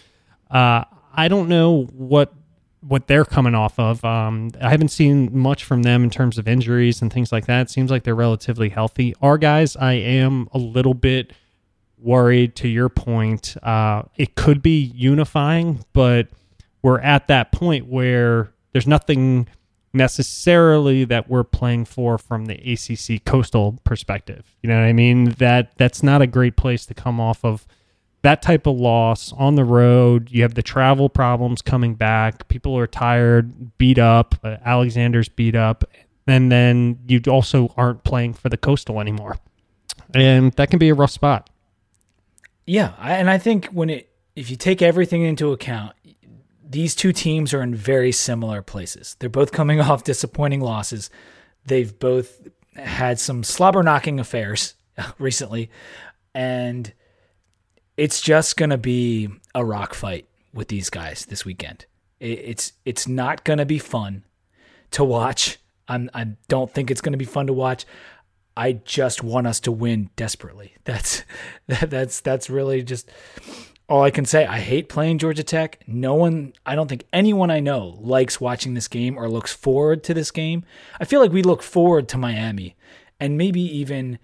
[0.51, 2.33] uh, I don't know what
[2.81, 4.05] what they're coming off of.
[4.05, 7.63] Um, I haven't seen much from them in terms of injuries and things like that.
[7.63, 9.15] It seems like they're relatively healthy.
[9.21, 11.33] Our guys, I am a little bit
[11.99, 12.57] worried.
[12.57, 16.29] To your point, uh, it could be unifying, but
[16.83, 19.49] we're at that point where there's nothing
[19.93, 24.57] necessarily that we're playing for from the ACC coastal perspective.
[24.63, 25.31] You know what I mean?
[25.33, 27.67] That that's not a great place to come off of
[28.23, 32.49] that type of loss on the road, you have the travel problems coming back.
[32.49, 34.35] People are tired, beat up.
[34.45, 35.85] Uh, Alexander's beat up,
[36.27, 39.39] and then you also aren't playing for the coastal anymore,
[40.15, 41.49] and that can be a rough spot.
[42.67, 45.95] Yeah, and I think when it if you take everything into account,
[46.63, 49.17] these two teams are in very similar places.
[49.19, 51.11] They're both coming off disappointing losses.
[51.65, 54.75] They've both had some slobber knocking affairs
[55.19, 55.71] recently,
[56.35, 56.93] and
[58.01, 61.85] it's just to be a rock fight with these guys this weekend.
[62.19, 64.25] It's it's not to be fun
[64.93, 65.59] to watch.
[65.87, 67.85] I'm, I don't think it's to be fun to watch.
[68.57, 70.77] I just want us to win desperately.
[70.85, 71.25] That's
[71.67, 73.11] that, that's that's really just
[73.87, 74.47] all I can say.
[74.47, 75.83] I hate playing Georgia Tech.
[75.87, 80.03] No one, I don't think anyone I know likes watching this game or looks forward
[80.05, 80.65] to this game.
[80.99, 82.77] I feel like we look forward to Miami
[83.19, 84.19] and maybe even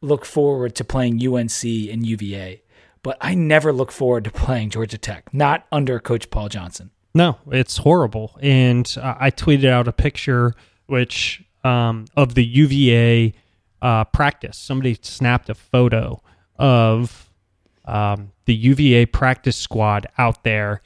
[0.00, 2.61] look forward to playing UNC and UVA
[3.02, 6.90] but I never look forward to playing Georgia Tech, not under Coach Paul Johnson.
[7.14, 8.38] No, it's horrible.
[8.40, 10.54] And uh, I tweeted out a picture
[10.86, 13.34] which um, of the UVA
[13.80, 14.56] uh, practice.
[14.56, 16.22] Somebody snapped a photo
[16.56, 17.30] of
[17.84, 20.82] um, the UVA practice squad out there,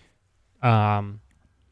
[0.62, 1.20] um,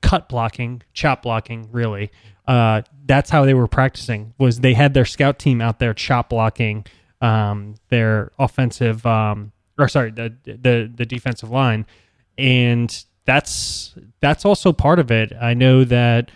[0.02, 2.11] cut blocking, chop blocking, really.
[2.46, 4.35] Uh, that's how they were practicing.
[4.38, 6.85] Was they had their scout team out there chop blocking
[7.20, 11.87] um, their offensive, um, or sorry, the the the defensive line,
[12.38, 15.32] and that's that's also part of it.
[15.40, 16.30] I know that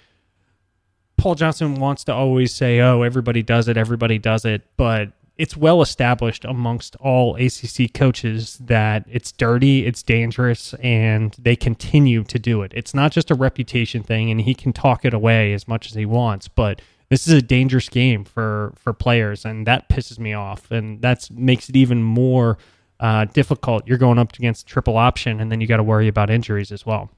[1.16, 5.57] Paul Johnson wants to always say, "Oh, everybody does it, everybody does it," but it's
[5.57, 12.38] well established amongst all ACC coaches that it's dirty, it's dangerous, and they continue to
[12.40, 12.72] do it.
[12.74, 15.94] It's not just a reputation thing, and he can talk it away as much as
[15.94, 20.33] he wants, but this is a dangerous game for for players, and that pisses me
[20.33, 22.59] off, and that makes it even more
[23.01, 23.87] uh, difficult.
[23.87, 26.85] You're going up against triple option, and then you got to worry about injuries as
[26.85, 27.11] well.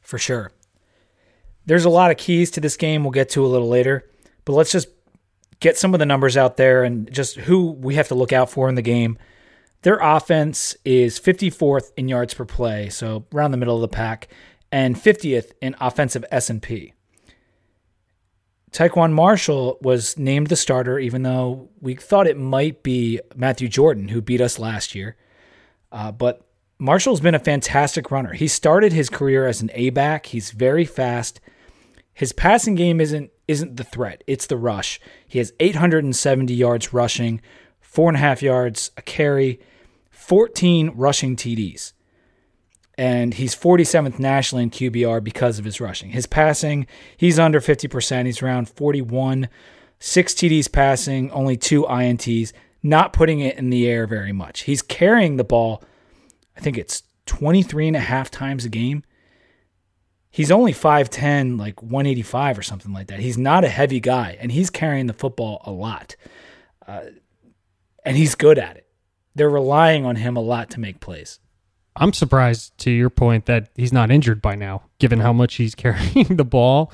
[0.00, 0.52] For sure.
[1.64, 4.08] There's a lot of keys to this game we'll get to a little later,
[4.44, 4.88] but let's just
[5.58, 8.50] get some of the numbers out there and just who we have to look out
[8.50, 9.18] for in the game.
[9.82, 14.28] Their offense is 54th in yards per play, so around the middle of the pack,
[14.70, 16.92] and 50th in offensive S&P.
[18.72, 24.08] TaQuon Marshall was named the starter, even though we thought it might be Matthew Jordan,
[24.08, 25.16] who beat us last year.
[25.92, 26.42] Uh, but
[26.78, 28.32] Marshall's been a fantastic runner.
[28.32, 30.26] He started his career as an A back.
[30.26, 31.40] He's very fast.
[32.12, 35.00] His passing game isn't isn't the threat; it's the rush.
[35.26, 37.40] He has 870 yards rushing,
[37.80, 39.60] four and a half yards a carry,
[40.10, 41.92] 14 rushing TDs,
[42.98, 46.10] and he's 47th nationally in QBR because of his rushing.
[46.10, 48.26] His passing, he's under 50%.
[48.26, 49.48] He's around 41,
[49.98, 54.60] six TDs passing, only two INTs, not putting it in the air very much.
[54.62, 55.82] He's carrying the ball.
[56.56, 59.02] I think it's 23 and a half times a game
[60.36, 63.20] he's only 5'10, like 185 or something like that.
[63.20, 66.14] He's not a heavy guy, and he's carrying the football a lot.
[66.86, 67.04] Uh,
[68.04, 68.86] and he's good at it.
[69.34, 71.40] They're relying on him a lot to make plays.
[71.96, 75.74] I'm surprised to your point that he's not injured by now, given how much he's
[75.74, 76.92] carrying the ball.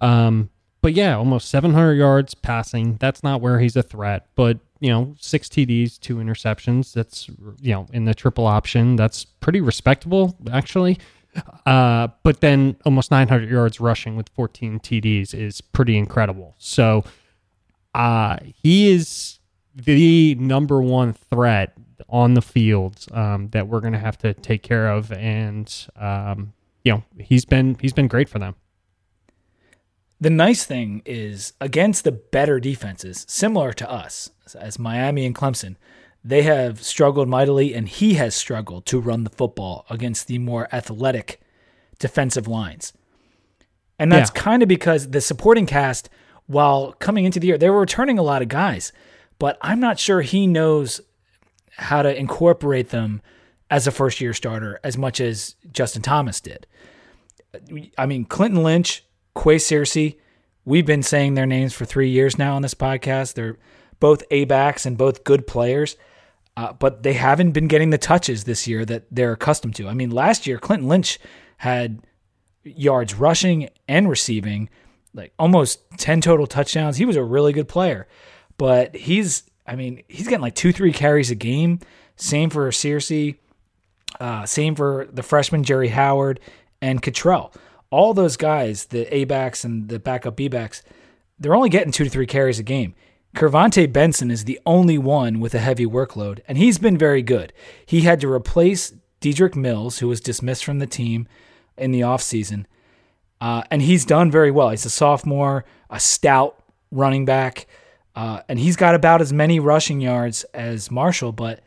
[0.00, 2.96] Um, but yeah, almost 700 yards passing.
[2.96, 4.26] That's not where he's a threat.
[4.34, 6.92] But you know, six TDs, two interceptions.
[6.92, 7.28] That's
[7.60, 8.96] you know in the triple option.
[8.96, 10.98] That's pretty respectable, actually.
[11.64, 16.54] Uh, but then almost 900 yards rushing with 14 TDs is pretty incredible.
[16.58, 17.04] So
[17.94, 19.38] uh, he is
[19.74, 21.74] the number one threat
[22.08, 26.52] on the field um, that we're going to have to take care of, and um,
[26.84, 28.54] you know he's been he's been great for them.
[30.20, 35.76] The nice thing is against the better defenses, similar to us as Miami and Clemson,
[36.24, 40.68] they have struggled mightily, and he has struggled to run the football against the more
[40.72, 41.40] athletic
[41.98, 42.92] defensive lines.
[43.98, 44.40] And that's yeah.
[44.40, 46.08] kind of because the supporting cast,
[46.46, 48.92] while coming into the year, they were returning a lot of guys,
[49.42, 51.00] but I'm not sure he knows
[51.72, 53.20] how to incorporate them
[53.72, 56.64] as a first year starter as much as Justin Thomas did.
[57.98, 60.14] I mean, Clinton Lynch, Qua Searcy,
[60.64, 63.34] we've been saying their names for three years now on this podcast.
[63.34, 63.58] They're
[63.98, 65.96] both A backs and both good players.
[66.56, 69.88] Uh, but they haven't been getting the touches this year that they're accustomed to.
[69.88, 71.18] I mean, last year, Clinton Lynch
[71.56, 72.06] had
[72.62, 74.70] yards rushing and receiving,
[75.12, 76.98] like almost 10 total touchdowns.
[76.98, 78.06] He was a really good player,
[78.62, 81.80] but he's, I mean, he's getting like two, three carries a game.
[82.14, 83.38] Same for Searcy,
[84.20, 86.38] uh, same for the freshman Jerry Howard
[86.80, 87.52] and Cottrell.
[87.90, 90.84] All those guys, the A backs and the backup B backs,
[91.40, 92.94] they're only getting two to three carries a game.
[93.34, 97.52] KirVonte Benson is the only one with a heavy workload, and he's been very good.
[97.84, 101.26] He had to replace Dedrick Mills, who was dismissed from the team
[101.76, 102.66] in the offseason,
[103.40, 104.70] uh, and he's done very well.
[104.70, 107.66] He's a sophomore, a stout running back,
[108.14, 111.60] uh, and he's got about as many rushing yards as Marshall, but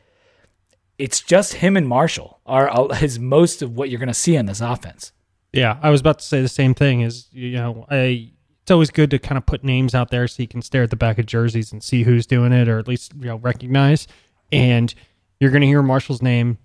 [0.98, 4.36] it's just him and Marshall are uh, is most of what you're going to see
[4.36, 5.12] in this offense.
[5.52, 7.02] Yeah, I was about to say the same thing.
[7.02, 8.32] Is you know, I
[8.62, 10.90] it's always good to kind of put names out there so you can stare at
[10.90, 14.08] the back of jerseys and see who's doing it or at least you know recognize.
[14.52, 14.94] And
[15.40, 16.58] you're going to hear Marshall's name.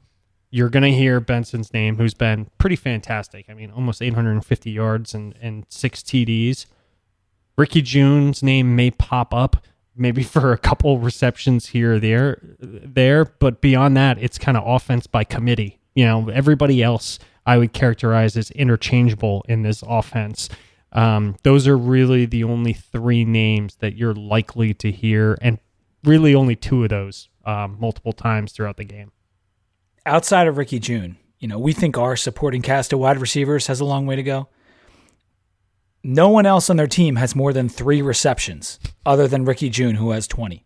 [0.50, 3.46] You're going to hear Benson's name, who's been pretty fantastic.
[3.48, 6.66] I mean, almost 850 yards and, and six TDs.
[7.56, 9.58] Ricky Jeune's name may pop up,
[9.96, 13.24] maybe for a couple receptions here or there, there.
[13.24, 15.78] But beyond that, it's kind of offense by committee.
[15.94, 20.48] You know, everybody else I would characterize as interchangeable in this offense.
[20.92, 25.58] Um, those are really the only three names that you're likely to hear, and
[26.04, 29.12] really only two of those um, multiple times throughout the game.
[30.06, 33.80] Outside of Ricky Jeune, you know, we think our supporting cast of wide receivers has
[33.80, 34.48] a long way to go.
[36.02, 39.96] No one else on their team has more than three receptions, other than Ricky Jeune,
[39.96, 40.64] who has 20.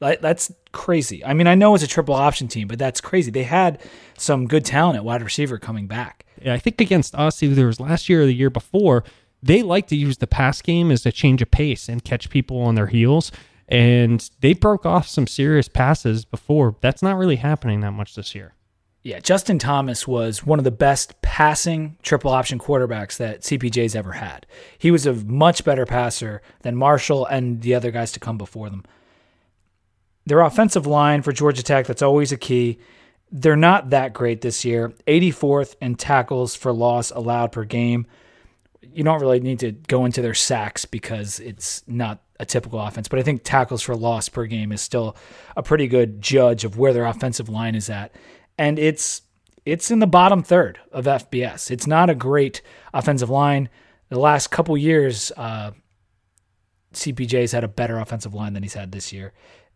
[0.00, 1.24] That's crazy.
[1.24, 3.30] I mean, I know it's a triple option team, but that's crazy.
[3.30, 3.80] They had
[4.16, 6.24] some good talent at wide receiver coming back.
[6.40, 9.02] Yeah, I think against us, either it was last year or the year before,
[9.42, 12.60] they like to use the pass game as a change of pace and catch people
[12.60, 13.32] on their heels.
[13.66, 16.76] And they broke off some serious passes before.
[16.80, 18.54] That's not really happening that much this year.
[19.02, 24.12] Yeah, Justin Thomas was one of the best passing triple option quarterbacks that CPJ's ever
[24.12, 24.44] had.
[24.76, 28.68] He was a much better passer than Marshall and the other guys to come before
[28.68, 28.84] them.
[30.26, 32.80] Their offensive line for Georgia Tech, that's always a key.
[33.30, 34.92] They're not that great this year.
[35.06, 38.06] 84th in tackles for loss allowed per game.
[38.82, 43.08] You don't really need to go into their sacks because it's not a typical offense,
[43.08, 45.16] but I think tackles for loss per game is still
[45.56, 48.12] a pretty good judge of where their offensive line is at
[48.58, 49.22] and it's
[49.64, 51.70] it's in the bottom third of FBS.
[51.70, 53.68] It's not a great offensive line.
[54.08, 55.72] The last couple years, uh,
[56.94, 59.32] CPJ's had a better offensive line than he's had this year,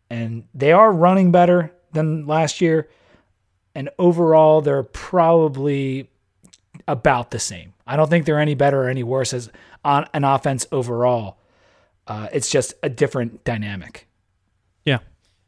[0.09, 2.89] and they are running better than last year.
[3.74, 6.11] And overall, they're probably
[6.89, 7.74] about the same.
[7.87, 9.51] I don't think they're any better or any worse as
[9.85, 11.39] on an offense overall.
[12.07, 14.09] Uh, it's just a different dynamic.
[14.85, 14.99] Yeah,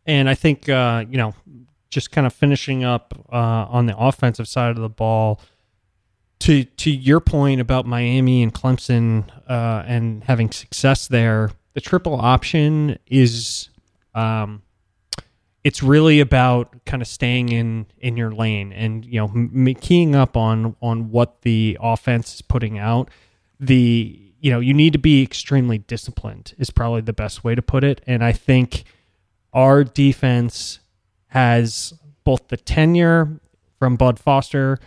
[0.06, 1.34] and I think uh, you know
[1.94, 3.36] just kind of finishing up uh,
[3.70, 5.40] on the offensive side of the ball.
[6.40, 12.16] To to your point about Miami and Clemson uh, and having success there, the triple
[12.16, 13.70] option is
[14.14, 14.62] um,
[15.62, 20.14] it's really about kind of staying in in your lane and you know m- keying
[20.16, 23.08] up on on what the offense is putting out.
[23.60, 27.62] The you know you need to be extremely disciplined is probably the best way to
[27.62, 28.84] put it, and I think
[29.54, 30.80] our defense
[31.34, 33.40] has both the tenure
[33.80, 34.78] from Bud Foster,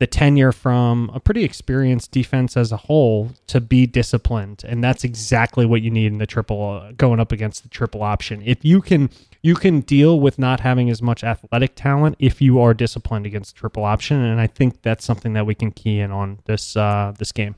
[0.00, 5.04] the tenure from a pretty experienced defense as a whole to be disciplined, and that's
[5.04, 8.42] exactly what you need in the triple going up against the triple option.
[8.44, 9.10] If you can
[9.42, 13.54] you can deal with not having as much athletic talent if you are disciplined against
[13.54, 17.12] triple option, and I think that's something that we can key in on this uh,
[17.16, 17.54] this game.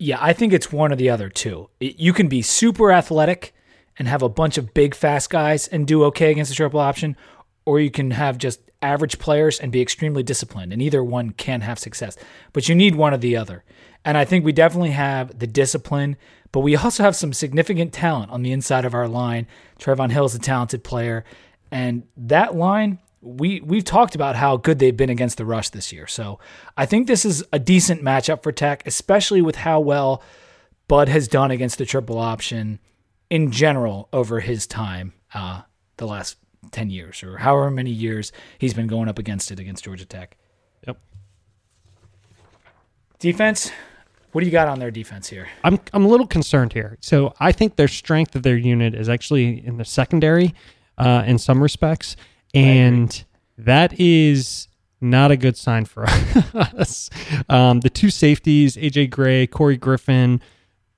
[0.00, 1.70] Yeah, I think it's one or the other too.
[1.78, 3.54] You can be super athletic
[3.98, 7.16] and have a bunch of big fast guys and do okay against the triple option,
[7.64, 11.60] or you can have just average players and be extremely disciplined, and either one can
[11.60, 12.16] have success.
[12.52, 13.64] But you need one or the other.
[14.04, 16.16] And I think we definitely have the discipline,
[16.50, 19.46] but we also have some significant talent on the inside of our line.
[19.78, 21.24] Trevon Hill's a talented player,
[21.70, 25.92] and that line we we've talked about how good they've been against the rush this
[25.92, 26.06] year.
[26.08, 26.40] So
[26.76, 30.22] I think this is a decent matchup for Tech, especially with how well
[30.88, 32.80] Bud has done against the triple option
[33.32, 35.62] in general over his time, uh,
[35.96, 36.36] the last
[36.70, 40.36] 10 years or however many years he's been going up against it against Georgia Tech.
[40.86, 40.98] Yep.
[43.18, 43.72] Defense,
[44.32, 45.48] what do you got on their defense here?
[45.64, 46.98] I'm I'm a little concerned here.
[47.00, 50.54] So I think their strength of their unit is actually in the secondary,
[50.98, 52.16] uh, in some respects,
[52.52, 53.24] and
[53.56, 54.68] that is
[55.00, 56.04] not a good sign for
[56.54, 57.08] us.
[57.48, 60.42] um, the two safeties, AJ Gray, Corey Griffin,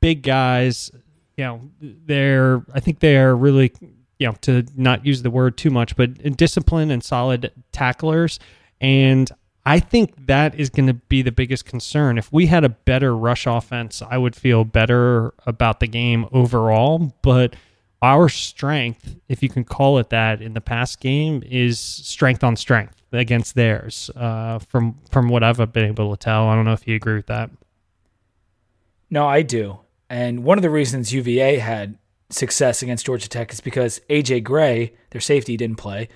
[0.01, 0.91] big guys,
[1.37, 3.72] you know, they're I think they are really
[4.18, 8.39] you know to not use the word too much, but disciplined and solid tacklers,
[8.80, 9.30] and
[9.66, 12.18] I think that is going to be the biggest concern.
[12.18, 17.14] If we had a better rush offense, I would feel better about the game overall,
[17.22, 17.57] but
[18.03, 22.57] our strength, if you can call it that, in the past game is strength on
[22.57, 24.11] strength against theirs.
[24.14, 27.14] Uh, from from what I've been able to tell, I don't know if you agree
[27.14, 27.51] with that.
[29.09, 29.78] No, I do.
[30.09, 31.98] And one of the reasons UVA had
[32.30, 36.09] success against Georgia Tech is because AJ Gray, their safety, didn't play.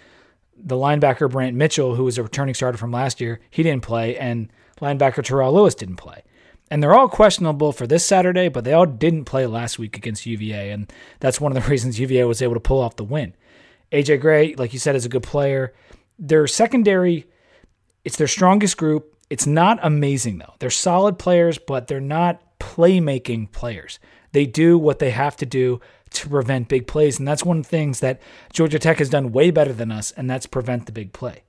[0.57, 4.17] The linebacker Brant Mitchell, who was a returning starter from last year, he didn't play,
[4.17, 6.23] and linebacker Terrell Lewis didn't play.
[6.71, 10.27] And they're all questionable for this Saturday, but they all didn't play last week against
[10.27, 13.35] UVA, and that's one of the reasons UVA was able to pull off the win.
[13.93, 15.73] AJ Gray, like you said, is a good player.
[16.19, 17.27] Their secondary,
[18.05, 19.15] it's their strongest group.
[19.31, 20.55] It's not amazing though.
[20.59, 23.99] They're solid players, but they're not playmaking players.
[24.33, 25.81] They do what they have to do
[26.11, 27.19] to prevent big plays.
[27.19, 28.21] And that's one of the things that
[28.53, 31.43] Georgia Tech has done way better than us, and that's prevent the big play.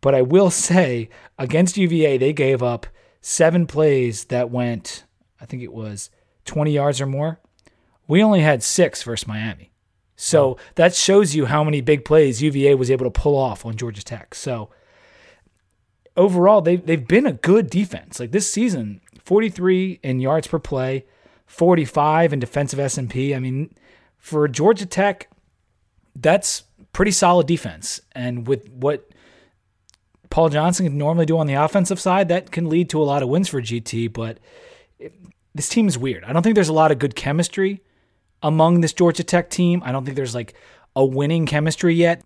[0.00, 1.08] But I will say,
[1.38, 2.86] against UVA, they gave up
[3.20, 5.04] seven plays that went,
[5.40, 6.10] I think it was
[6.44, 7.40] 20 yards or more.
[8.06, 9.72] We only had six versus Miami.
[10.16, 13.76] So that shows you how many big plays UVA was able to pull off on
[13.76, 14.34] Georgia Tech.
[14.34, 14.70] So
[16.16, 18.20] overall, they, they've been a good defense.
[18.20, 21.04] Like this season, 43 in yards per play,
[21.46, 23.34] 45 in defensive S&P.
[23.34, 23.74] I mean,
[24.18, 25.28] for Georgia Tech,
[26.14, 28.00] that's pretty solid defense.
[28.12, 29.08] And with what
[30.30, 33.22] Paul Johnson can normally do on the offensive side, that can lead to a lot
[33.22, 34.12] of wins for GT.
[34.12, 34.38] But
[34.98, 35.12] it,
[35.54, 36.24] this team is weird.
[36.24, 37.82] I don't think there's a lot of good chemistry
[38.42, 39.82] among this Georgia Tech team.
[39.84, 40.54] I don't think there's like
[40.96, 42.22] a winning chemistry yet.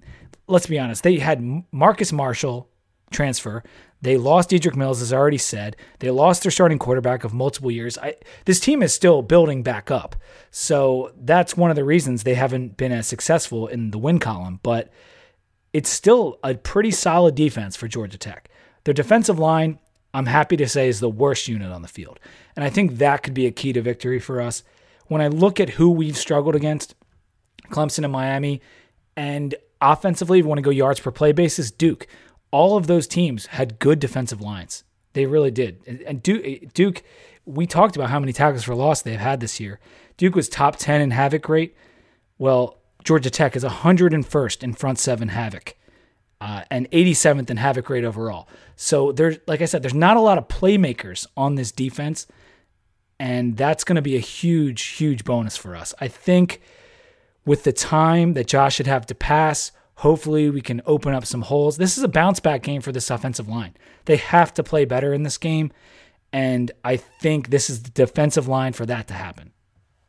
[0.47, 1.03] Let's be honest.
[1.03, 2.69] They had Marcus Marshall
[3.11, 3.63] transfer.
[4.01, 5.77] They lost Dedrick Mills, as I already said.
[5.99, 7.99] They lost their starting quarterback of multiple years.
[7.99, 10.15] I, this team is still building back up.
[10.51, 14.61] So that's one of the reasons they haven't been as successful in the win column.
[14.63, 14.93] But
[15.73, 18.49] it's still a pretty solid defense for Georgia Tech.
[18.85, 19.81] Their defensive line,
[20.15, 22.21] I'm happy to say, is the worst unit on the field.
[22.55, 24.63] And I think that could be a key to victory for us.
[25.07, 26.95] When I look at who we've struggled against,
[27.71, 28.63] Clemson and Miami,
[29.17, 32.07] and offensively, if you want to go yards per play basis, Duke
[32.51, 34.85] all of those teams had good defensive lines.
[35.13, 36.03] They really did.
[36.07, 37.03] And Duke, Duke,
[37.45, 39.81] we talked about how many tackles for loss they've had this year.
[40.17, 41.75] Duke was top 10 in havoc rate.
[42.39, 45.77] Well, Georgia Tech is 101st in front seven havoc
[46.41, 48.49] uh, and 87th in havoc rate overall.
[48.77, 52.27] So there's, like I said, there's not a lot of playmakers on this defense,
[53.19, 55.95] and that's going to be a huge, huge bonus for us.
[56.01, 56.61] I think
[57.45, 61.43] with the time that Josh should have to pass, Hopefully, we can open up some
[61.43, 61.77] holes.
[61.77, 63.75] This is a bounce back game for this offensive line.
[64.05, 65.73] They have to play better in this game.
[66.33, 69.51] And I think this is the defensive line for that to happen.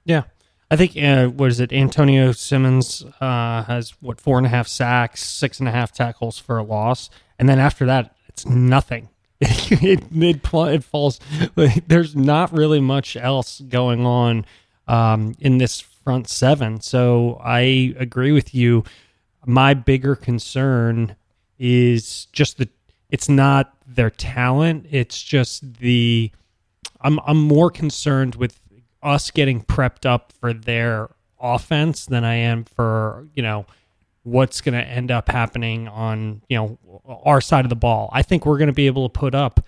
[0.06, 0.24] Yeah.
[0.70, 1.74] I think, uh, what is it?
[1.74, 6.38] Antonio Simmons uh, has, what, four and a half sacks, six and a half tackles
[6.38, 7.10] for a loss.
[7.40, 9.10] And then after that, it's nothing.
[9.42, 11.20] it, it, it falls.
[11.88, 14.46] There's not really much else going on
[14.88, 16.80] um, in this front seven.
[16.80, 18.84] So I agree with you
[19.46, 21.16] my bigger concern
[21.58, 22.70] is just the
[23.10, 26.32] it's not their talent it's just the
[27.02, 28.60] i'm i'm more concerned with
[29.02, 31.10] us getting prepped up for their
[31.40, 33.66] offense than i am for you know
[34.24, 36.78] what's going to end up happening on you know
[37.26, 38.10] our side of the ball.
[38.12, 39.66] I think we're going to be able to put up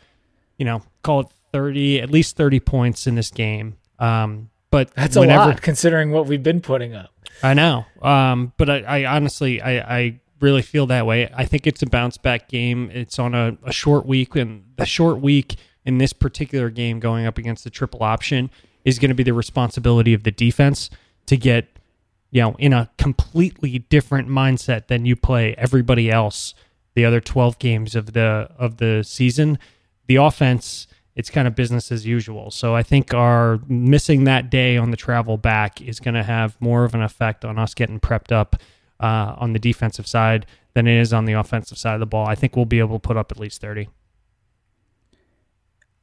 [0.57, 3.77] you know call it 30 at least 30 points in this game.
[3.99, 7.11] Um but that's whenever, a lot considering what we've been putting up
[7.43, 7.85] I know.
[8.01, 11.29] Um, but I, I honestly, I, I, really feel that way.
[11.35, 12.89] I think it's a bounce back game.
[12.91, 15.55] It's on a, a short week, and the short week
[15.85, 18.49] in this particular game going up against the triple option
[18.83, 20.89] is going to be the responsibility of the defense
[21.27, 21.67] to get,
[22.31, 26.55] you know, in a completely different mindset than you play everybody else
[26.93, 29.57] the other 12 games of the of the season.
[30.07, 32.51] The offense it's kind of business as usual.
[32.51, 36.59] So I think our missing that day on the travel back is going to have
[36.61, 38.55] more of an effect on us getting prepped up
[38.99, 42.27] uh, on the defensive side than it is on the offensive side of the ball.
[42.27, 43.89] I think we'll be able to put up at least 30.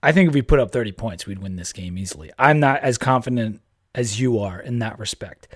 [0.02, 2.30] I think if we put up 30 points, we'd win this game easily.
[2.38, 3.60] I'm not as confident
[3.94, 5.48] as you are in that respect.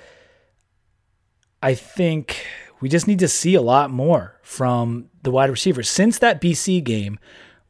[1.62, 2.44] I think
[2.80, 5.88] we just need to see a lot more from the wide receivers.
[5.88, 7.20] Since that BC game,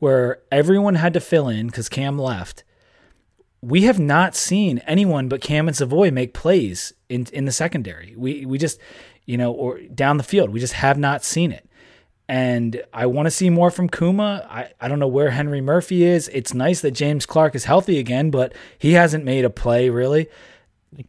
[0.02, 2.64] where everyone had to fill in because Cam left.
[3.60, 8.12] We have not seen anyone but Cam and Savoy make plays in in the secondary.
[8.16, 8.80] We we just
[9.26, 10.50] you know or down the field.
[10.50, 11.68] We just have not seen it.
[12.28, 14.44] And I want to see more from Kumah.
[14.46, 16.26] I, I don't know where Henry Murphy is.
[16.32, 20.28] It's nice that James Clark is healthy again, but he hasn't made a play really.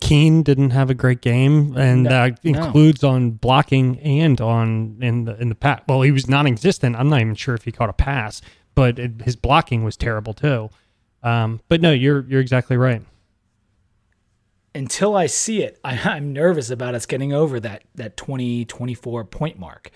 [0.02, 3.10] Keene didn't have a great game, and no, that includes no.
[3.10, 5.82] on blocking and on in the in the pass.
[5.88, 6.96] Well, he was non-existent.
[6.96, 8.40] I'm not even sure if he caught a pass
[8.76, 10.70] but it, his blocking was terrible too.
[11.22, 13.02] Um, but no, you're you're exactly right.
[14.76, 19.26] Until I see it, I, am nervous about us getting over that that 20 24
[19.26, 19.92] point mark.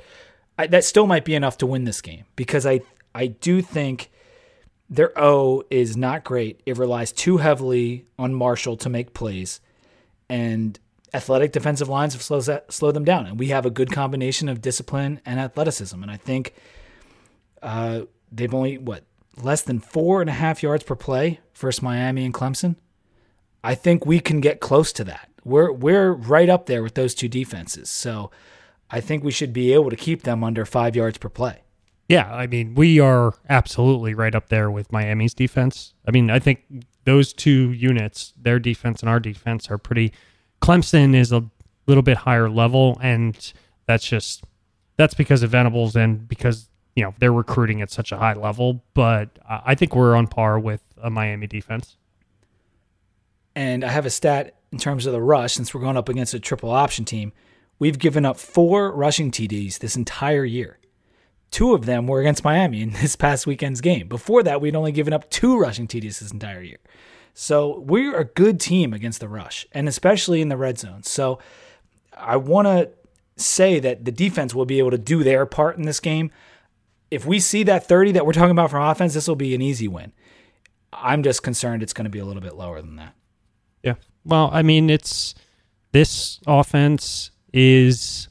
[0.57, 2.81] I, that still might be enough to win this game because I
[3.13, 4.09] I do think
[4.89, 6.61] their O is not great.
[6.65, 9.59] It relies too heavily on Marshall to make plays,
[10.29, 10.79] and
[11.13, 13.25] athletic defensive lines have slowed, slowed them down.
[13.25, 16.01] And we have a good combination of discipline and athleticism.
[16.01, 16.53] And I think
[17.61, 18.01] uh,
[18.31, 19.03] they've only what
[19.41, 22.75] less than four and a half yards per play versus Miami and Clemson.
[23.63, 25.29] I think we can get close to that.
[25.43, 27.89] We're we're right up there with those two defenses.
[27.89, 28.31] So
[28.89, 31.63] I think we should be able to keep them under five yards per play.
[32.07, 35.93] Yeah, I mean, we are absolutely right up there with Miami's defense.
[36.07, 36.61] I mean, I think
[37.03, 40.13] those two units, their defense and our defense, are pretty.
[40.61, 41.43] Clemson is a
[41.85, 43.53] little bit higher level, and
[43.87, 44.45] that's just
[44.95, 48.83] that's because of Venables and because you know they're recruiting at such a high level,
[48.95, 51.95] but I think we're on par with a Miami defense.
[53.55, 56.33] And I have a stat in terms of the rush since we're going up against
[56.33, 57.33] a triple option team.
[57.77, 60.79] We've given up four rushing TDs this entire year.
[61.51, 64.07] Two of them were against Miami in this past weekend's game.
[64.07, 66.79] Before that, we'd only given up two rushing TDs this entire year.
[67.35, 71.03] So we're a good team against the rush, and especially in the red zone.
[71.03, 71.37] So
[72.17, 72.89] I want to
[73.35, 76.31] say that the defense will be able to do their part in this game
[77.09, 79.61] if we see that 30 that we're talking about from offense, this will be an
[79.61, 80.11] easy win.
[80.91, 83.13] I'm just concerned it's going to be a little bit lower than that.
[83.83, 83.95] Yeah.
[84.25, 85.35] Well, I mean, it's
[85.91, 88.27] this offense is,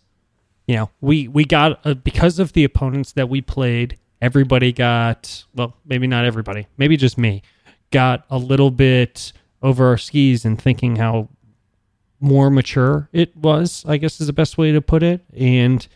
[0.66, 3.98] you know, we we got uh, because of the opponents that we played.
[4.20, 7.42] Everybody got well, maybe not everybody, maybe just me,
[7.90, 11.28] got a little bit over our skis and thinking how
[12.20, 13.84] more mature it was.
[13.86, 15.86] I guess is the best way to put it, and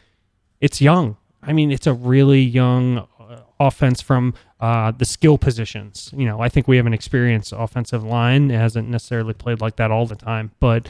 [0.61, 1.17] it's young.
[1.51, 6.15] I mean, it's a really young uh, offense from uh, the skill positions.
[6.17, 8.53] You know, I think we have an experienced offensive line.
[8.53, 10.89] It hasn't necessarily played like that all the time, but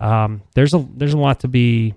[0.00, 1.94] um, there's a there's a lot to be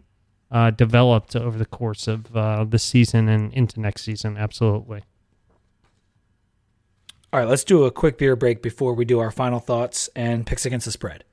[0.51, 4.37] uh, developed over the course of uh, the season and into next season.
[4.37, 5.01] Absolutely.
[7.31, 10.45] All right, let's do a quick beer break before we do our final thoughts and
[10.45, 11.23] picks against the spread.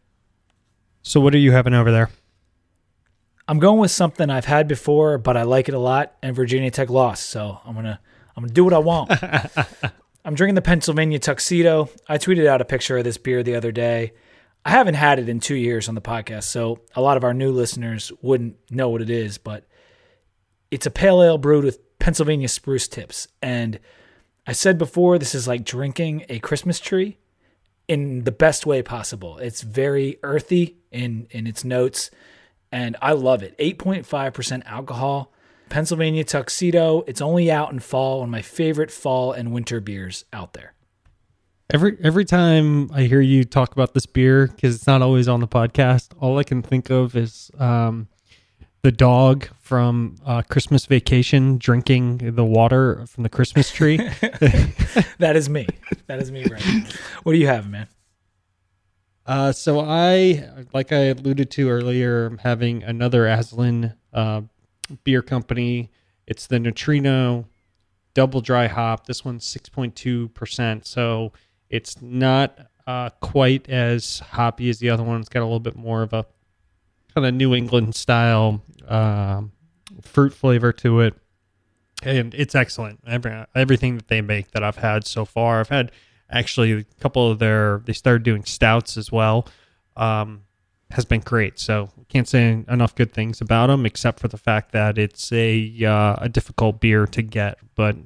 [1.03, 2.09] So, what are you having over there?
[3.51, 6.71] I'm going with something I've had before, but I like it a lot, and Virginia
[6.71, 7.99] Tech lost, so I'm gonna
[8.37, 9.11] I'm gonna do what I want.
[10.25, 11.89] I'm drinking the Pennsylvania Tuxedo.
[12.09, 14.13] I tweeted out a picture of this beer the other day.
[14.65, 17.35] I haven't had it in two years on the podcast, so a lot of our
[17.35, 19.67] new listeners wouldn't know what it is, but
[20.71, 23.27] it's a pale ale brewed with Pennsylvania spruce tips.
[23.43, 23.81] And
[24.47, 27.19] I said before, this is like drinking a Christmas tree
[27.89, 29.39] in the best way possible.
[29.39, 32.13] It's very earthy in in its notes,
[32.73, 33.57] and I love it.
[33.59, 35.33] 8.5% alcohol.
[35.69, 37.05] Pennsylvania Tuxedo.
[37.07, 40.75] It's only out in fall, one of my favorite fall and winter beers out there.
[41.73, 45.39] Every every time I hear you talk about this beer, because it's not always on
[45.39, 48.09] the podcast, all I can think of is um,
[48.83, 53.97] the dog from uh, Christmas Vacation drinking the water from the Christmas tree.
[55.19, 55.69] that is me.
[56.09, 56.93] That is me, right?
[57.23, 57.87] What do you have, man?
[59.27, 64.43] Uh, so I, like I alluded to earlier, I'm having another Aslin uh,
[65.05, 65.91] beer company.
[66.27, 67.47] It's the Neutrino
[68.15, 69.07] double dry hop.
[69.07, 70.87] This one's 6.2%.
[70.87, 71.33] So
[71.69, 75.21] it's not uh, quite as hoppy as the other one.
[75.21, 76.27] It's got a little bit more of a
[77.15, 79.43] kind of New England style uh,
[80.03, 81.15] fruit flavor to it.
[82.03, 83.01] And it's excellent.
[83.07, 85.93] Every, everything that they make that I've had so far, I've had
[86.31, 89.47] actually a couple of their, they started doing stouts as well.
[89.97, 90.43] Um,
[90.91, 91.59] has been great.
[91.59, 95.85] So can't say enough good things about them, except for the fact that it's a
[95.85, 97.59] uh, a difficult beer to get.
[97.75, 97.97] But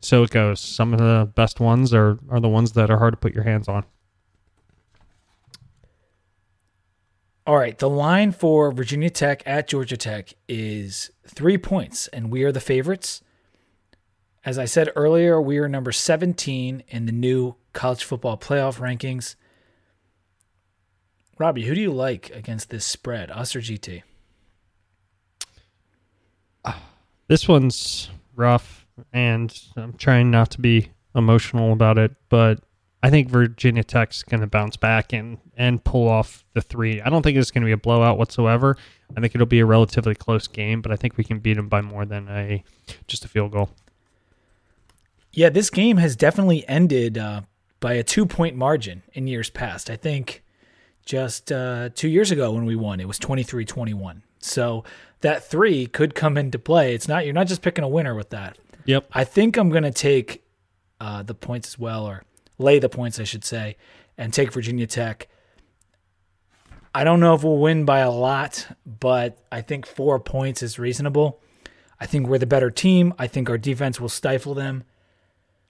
[0.00, 0.60] so it goes.
[0.60, 3.44] Some of the best ones are are the ones that are hard to put your
[3.44, 3.84] hands on.
[7.44, 12.44] All right, the line for Virginia Tech at Georgia Tech is three points, and we
[12.44, 13.20] are the favorites.
[14.44, 19.36] As I said earlier, we are number 17 in the new college football playoff rankings.
[21.38, 24.02] Robbie, who do you like against this spread, us or GT?
[27.28, 32.60] This one's rough, and I'm trying not to be emotional about it, but
[33.02, 37.00] I think Virginia Tech's going to bounce back and and pull off the three.
[37.00, 38.76] I don't think it's going to be a blowout whatsoever.
[39.16, 41.68] I think it'll be a relatively close game, but I think we can beat them
[41.68, 42.62] by more than a
[43.08, 43.70] just a field goal.
[45.32, 47.42] Yeah, this game has definitely ended uh,
[47.82, 49.90] by a two point margin in years past.
[49.90, 50.42] I think
[51.04, 54.22] just uh, two years ago when we won, it was 23 21.
[54.38, 54.84] So
[55.20, 56.94] that three could come into play.
[56.94, 58.56] It's not, you're not just picking a winner with that.
[58.86, 59.08] Yep.
[59.12, 60.44] I think I'm going to take
[61.00, 62.24] uh, the points as well, or
[62.58, 63.76] lay the points, I should say,
[64.16, 65.28] and take Virginia Tech.
[66.94, 70.78] I don't know if we'll win by a lot, but I think four points is
[70.78, 71.40] reasonable.
[71.98, 73.14] I think we're the better team.
[73.18, 74.84] I think our defense will stifle them.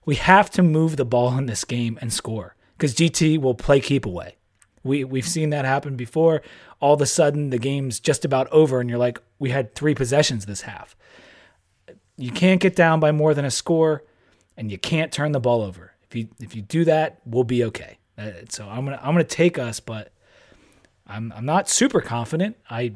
[0.05, 3.79] We have to move the ball in this game and score because GT will play
[3.79, 4.37] keep away.
[4.83, 6.41] We we've seen that happen before.
[6.79, 9.95] All of a sudden, the game's just about over, and you're like, we had three
[9.95, 10.95] possessions this half.
[12.17, 14.03] You can't get down by more than a score,
[14.57, 15.93] and you can't turn the ball over.
[16.03, 17.97] If you if you do that, we'll be okay.
[18.17, 20.11] Uh, so I'm gonna I'm gonna take us, but
[21.07, 22.57] I'm I'm not super confident.
[22.69, 22.95] I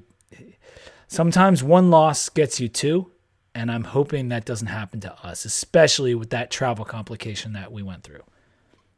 [1.07, 3.11] sometimes one loss gets you two,
[3.57, 7.81] and I'm hoping that doesn't happen to us, especially with that travel complication that we
[7.81, 8.21] went through.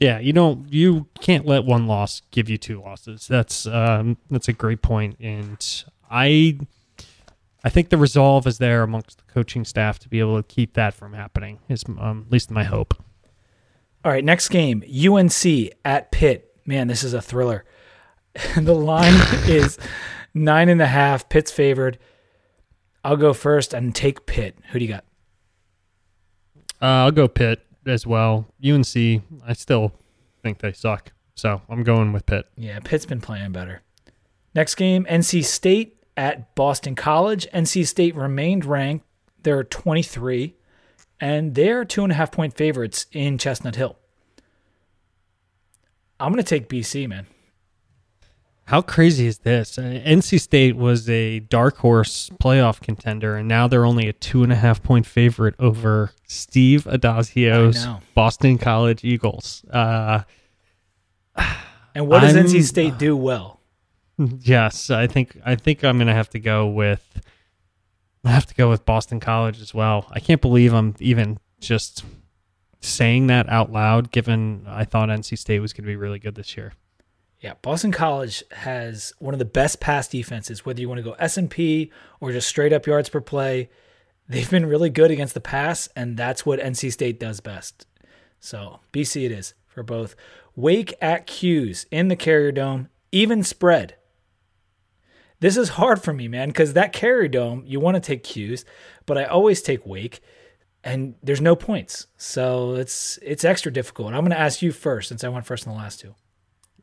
[0.01, 3.25] Yeah, you don't you can't let one loss give you two losses.
[3.25, 5.65] That's um that's a great point and
[6.11, 6.59] I
[7.63, 10.73] I think the resolve is there amongst the coaching staff to be able to keep
[10.73, 11.59] that from happening.
[11.69, 13.01] Is um, at least my hope.
[14.03, 16.53] All right, next game UNC at Pitt.
[16.65, 17.63] Man, this is a thriller.
[18.57, 19.13] the line
[19.47, 19.77] is
[20.33, 21.29] nine and a half.
[21.29, 21.97] Pitt's favored.
[23.03, 24.57] I'll go first and take Pitt.
[24.71, 25.05] Who do you got?
[26.81, 28.47] Uh, I'll go Pitt as well.
[28.65, 28.95] UNC,
[29.45, 29.93] I still
[30.43, 31.11] think they suck.
[31.35, 32.45] So I'm going with Pitt.
[32.57, 33.81] Yeah, Pitt's been playing better.
[34.53, 37.47] Next game, NC State at Boston College.
[37.53, 39.05] NC State remained ranked.
[39.43, 40.55] They're 23,
[41.21, 43.97] and they're two and a half point favorites in Chestnut Hill.
[46.19, 47.27] I'm going to take BC, man.
[48.69, 49.79] How crazy is this?
[49.79, 54.43] Uh, NC State was a dark horse playoff contender, and now they're only a two
[54.43, 59.65] and a half point favorite over Steve Addazio's Boston College Eagles.
[59.71, 60.21] Uh,
[61.95, 63.59] and what does I'm, NC State do well?
[64.19, 67.21] Yes, I think I think I'm going to have to go with
[68.23, 70.05] I have to go with Boston College as well.
[70.11, 72.05] I can't believe I'm even just
[72.81, 76.35] saying that out loud, given I thought NC State was going to be really good
[76.35, 76.73] this year.
[77.39, 80.65] Yeah, Boston College has one of the best pass defenses.
[80.65, 83.69] Whether you want to go S and P or just straight up yards per play,
[84.27, 87.87] they've been really good against the pass, and that's what NC State does best.
[88.41, 90.15] So BC it is for both.
[90.55, 93.95] Wake at 'Cuse in the Carrier Dome, even spread.
[95.39, 98.65] This is hard for me, man, because that Carrier Dome, you want to take 'Cuse,
[99.05, 100.19] but I always take Wake,
[100.83, 104.09] and there's no points, so it's it's extra difficult.
[104.09, 106.15] I'm going to ask you first since I went first in the last two.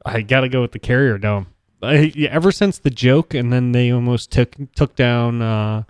[0.06, 1.48] I got to go with the Carrier Dome.
[1.82, 5.82] I, ever since the joke, and then they almost took took down uh,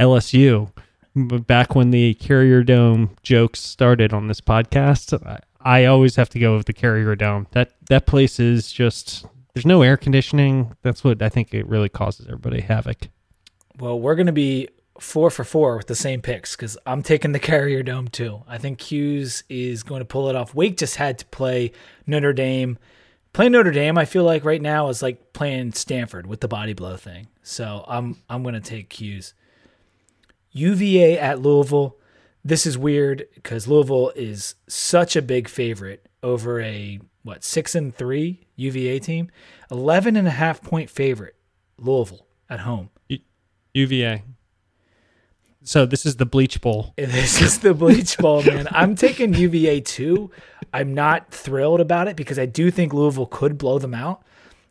[0.00, 0.70] LSU.
[1.14, 6.38] Back when the Carrier Dome jokes started on this podcast, I, I always have to
[6.38, 7.46] go with the Carrier Dome.
[7.50, 10.74] That that place is just there's no air conditioning.
[10.82, 13.08] That's what I think it really causes everybody havoc.
[13.78, 14.68] Well, we're to be
[14.98, 18.42] four for four with the same picks because I'm taking the Carrier Dome too.
[18.46, 20.54] I think 'Cuse is going to pull it off.
[20.54, 21.72] Wake just had to play
[22.06, 22.78] Notre Dame
[23.32, 26.72] playing Notre Dame, I feel like right now is like playing Stanford with the body
[26.72, 27.28] blow thing.
[27.42, 29.34] So I'm I'm gonna take 'Cuse.
[30.52, 31.96] UVA at Louisville.
[32.44, 37.94] This is weird because Louisville is such a big favorite over a what six and
[37.94, 39.30] three UVA team,
[39.70, 41.36] 11 and a half point favorite
[41.78, 42.90] Louisville at home.
[43.74, 44.24] UVA.
[45.64, 46.94] So this is the Bleach Bowl.
[46.96, 48.66] This is the Bleach Bowl, man.
[48.70, 50.30] I'm taking UVA too.
[50.72, 54.22] I'm not thrilled about it because I do think Louisville could blow them out,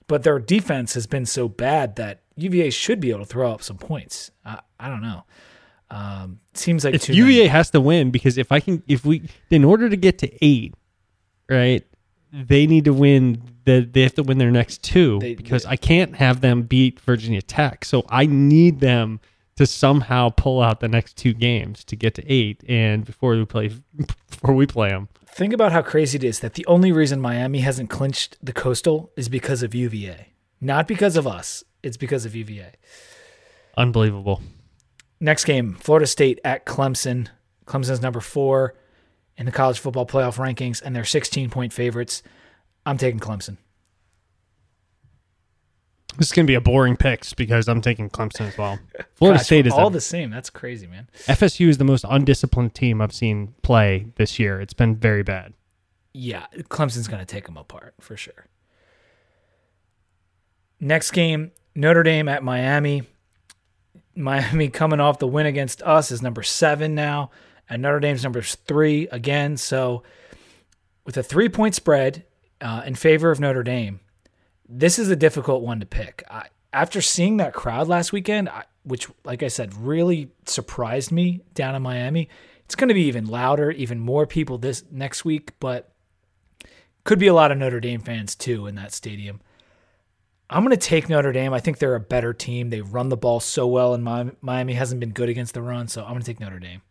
[0.07, 3.61] but their defense has been so bad that UVA should be able to throw up
[3.61, 4.31] some points.
[4.43, 5.23] I, I don't know.
[5.89, 7.47] Um, seems like if UVA many.
[7.47, 10.73] has to win because if I can, if we, in order to get to eight,
[11.49, 11.85] right,
[12.31, 13.41] they need to win.
[13.65, 16.63] The, they have to win their next two they, because they, I can't have them
[16.63, 17.85] beat Virginia Tech.
[17.85, 19.19] So I need them
[19.55, 23.45] to somehow pull out the next two games to get to eight, and before we
[23.45, 23.71] play,
[24.29, 25.09] before we play them.
[25.25, 29.11] Think about how crazy it is that the only reason Miami hasn't clinched the Coastal
[29.15, 31.63] is because of UVA, not because of us.
[31.83, 32.73] It's because of UVA.
[33.77, 34.41] Unbelievable.
[35.19, 37.27] Next game, Florida State at Clemson.
[37.65, 38.75] Clemson's number four
[39.37, 42.21] in the college football playoff rankings, and they're 16 point favorites.
[42.85, 43.57] I'm taking Clemson.
[46.17, 48.79] This is going to be a boring picks because I'm taking Clemson as well.
[49.15, 50.29] Florida Gosh, State is all a, the same.
[50.29, 51.07] That's crazy, man.
[51.27, 54.59] FSU is the most undisciplined team I've seen play this year.
[54.59, 55.53] It's been very bad.
[56.13, 58.47] Yeah, Clemson's going to take them apart for sure.
[60.79, 63.03] Next game, Notre Dame at Miami.
[64.15, 67.31] Miami coming off the win against us is number seven now,
[67.69, 69.55] and Notre Dame's number three again.
[69.55, 70.03] So,
[71.05, 72.25] with a three point spread
[72.59, 74.01] uh, in favor of Notre Dame,
[74.71, 76.23] this is a difficult one to pick.
[76.29, 81.41] I, after seeing that crowd last weekend, I, which, like I said, really surprised me
[81.53, 82.29] down in Miami,
[82.63, 85.91] it's going to be even louder, even more people this next week, but
[87.03, 89.41] could be a lot of Notre Dame fans too in that stadium.
[90.49, 91.53] I'm going to take Notre Dame.
[91.53, 92.69] I think they're a better team.
[92.69, 96.01] They run the ball so well, and Miami hasn't been good against the run, so
[96.03, 96.81] I'm going to take Notre Dame.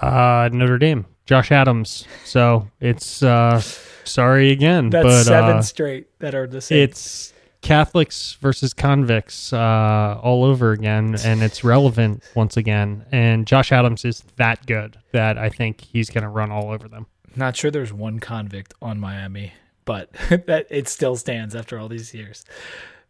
[0.00, 2.06] Uh, Notre Dame, Josh Adams.
[2.24, 3.62] So it's uh,
[4.04, 4.90] sorry again.
[4.90, 6.78] That's but, seven uh, straight that are the same.
[6.82, 7.34] It's
[7.64, 13.06] Catholics versus convicts uh, all over again, and it's relevant once again.
[13.10, 16.88] And Josh Adams is that good that I think he's going to run all over
[16.88, 17.06] them.
[17.34, 19.54] Not sure there's one convict on Miami,
[19.86, 20.12] but
[20.46, 22.44] that it still stands after all these years.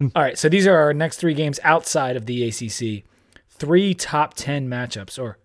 [0.01, 3.05] all right, so these are our next three games outside of the ACC.
[3.51, 5.39] Three top ten matchups, or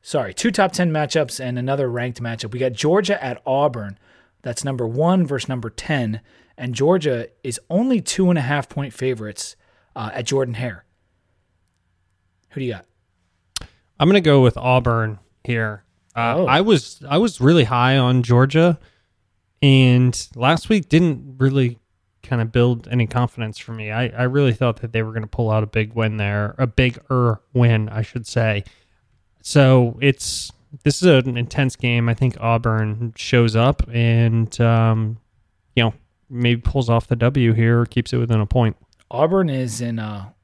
[0.00, 2.52] sorry, two top ten matchups and another ranked matchup.
[2.52, 3.98] We got Georgia at Auburn.
[4.44, 6.20] That's number one versus number 10.
[6.56, 9.56] And Georgia is only two and a half point favorites
[9.96, 10.84] uh, at Jordan Hare.
[12.50, 12.86] Who do you got?
[13.98, 15.82] I'm going to go with Auburn here.
[16.14, 16.46] Uh, oh.
[16.46, 18.78] I was I was really high on Georgia,
[19.60, 21.80] and last week didn't really
[22.22, 23.90] kind of build any confidence for me.
[23.90, 26.54] I, I really thought that they were going to pull out a big win there,
[26.58, 28.62] a big er win, I should say.
[29.42, 30.52] So it's
[30.82, 32.08] this is an intense game.
[32.08, 35.18] I think Auburn shows up and um,
[35.76, 35.94] you know
[36.28, 38.76] maybe pulls off the W here or keeps it within a point.
[39.10, 40.34] Auburn is in a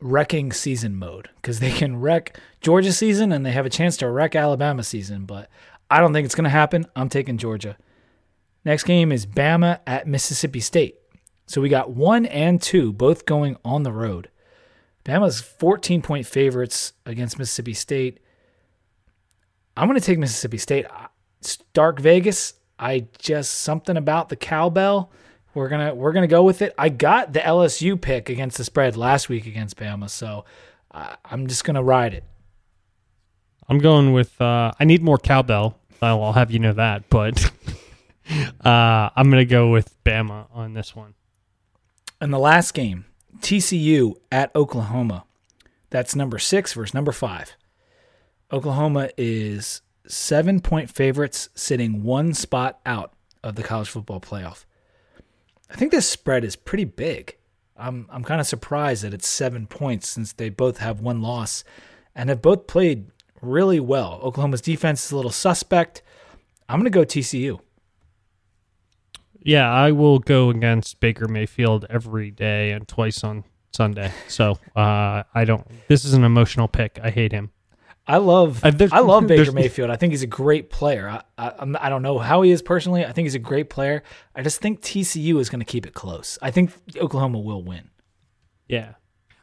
[0.00, 4.10] wrecking season mode because they can wreck Georgia season and they have a chance to
[4.10, 5.48] wreck Alabama season, but
[5.90, 6.86] I don't think it's going to happen.
[6.94, 7.76] I'm taking Georgia.
[8.64, 10.96] Next game is Bama at Mississippi State.
[11.46, 14.30] So we got one and two, both going on the road.
[15.04, 18.19] Bama's 14 point favorites against Mississippi State.
[19.80, 20.86] I'm going to take Mississippi State.
[21.40, 22.52] Stark Vegas.
[22.78, 25.10] I just something about the cowbell.
[25.54, 26.74] We're gonna we're gonna go with it.
[26.78, 30.44] I got the LSU pick against the spread last week against Bama, so
[30.92, 32.24] uh, I'm just gonna ride it.
[33.68, 34.40] I'm going with.
[34.40, 35.76] Uh, I need more cowbell.
[36.00, 37.50] I'll, I'll have you know that, but
[38.64, 41.14] uh, I'm gonna go with Bama on this one.
[42.20, 43.06] And the last game,
[43.40, 45.24] TCU at Oklahoma.
[45.88, 47.56] That's number six versus number five.
[48.52, 54.64] Oklahoma is seven point favorites, sitting one spot out of the college football playoff.
[55.70, 57.36] I think this spread is pretty big.
[57.76, 61.64] I'm I'm kind of surprised that it's seven points since they both have one loss
[62.14, 63.06] and have both played
[63.40, 64.20] really well.
[64.22, 66.02] Oklahoma's defense is a little suspect.
[66.68, 67.60] I'm to go TCU.
[69.42, 74.12] Yeah, I will go against Baker Mayfield every day and twice on Sunday.
[74.28, 75.66] So uh, I don't.
[75.88, 76.98] This is an emotional pick.
[77.02, 77.50] I hate him.
[78.10, 79.88] I love uh, I love Baker Mayfield.
[79.88, 81.08] I think he's a great player.
[81.08, 83.04] I, I I don't know how he is personally.
[83.04, 84.02] I think he's a great player.
[84.34, 86.36] I just think TCU is going to keep it close.
[86.42, 87.90] I think Oklahoma will win.
[88.66, 88.94] Yeah,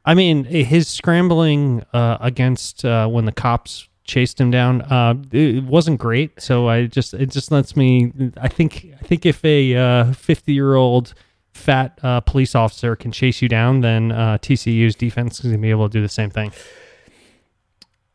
[0.04, 4.82] I mean his scrambling uh, against uh, when the cops chased him down.
[4.82, 6.42] Uh, it wasn't great.
[6.42, 8.12] So I just it just lets me.
[8.36, 11.14] I think I think if a fifty uh, year old
[11.54, 15.62] fat uh, police officer can chase you down, then uh, TCU's defense is going to
[15.62, 16.52] be able to do the same thing.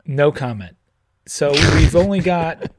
[0.05, 0.77] No comment.
[1.27, 2.71] So we've only got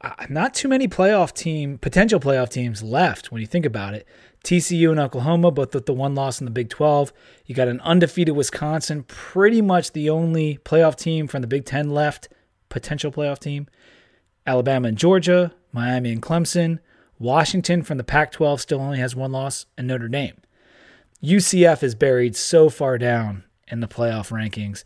[0.00, 4.06] uh, not too many playoff team potential playoff teams left when you think about it.
[4.44, 7.12] TCU and Oklahoma, both with the one loss in the Big 12.
[7.46, 11.88] You got an undefeated Wisconsin, pretty much the only playoff team from the Big 10
[11.88, 12.28] left,
[12.68, 13.66] potential playoff team.
[14.46, 16.78] Alabama and Georgia, Miami and Clemson.
[17.18, 20.36] Washington from the Pac 12 still only has one loss, and Notre Dame.
[21.22, 24.84] UCF is buried so far down in the playoff rankings,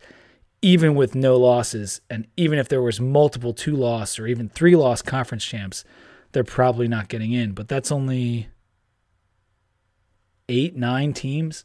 [0.61, 2.01] even with no losses.
[2.09, 5.83] And even if there was multiple two loss or even three loss conference champs,
[6.31, 7.53] they're probably not getting in.
[7.53, 8.49] But that's only
[10.47, 11.63] eight, nine teams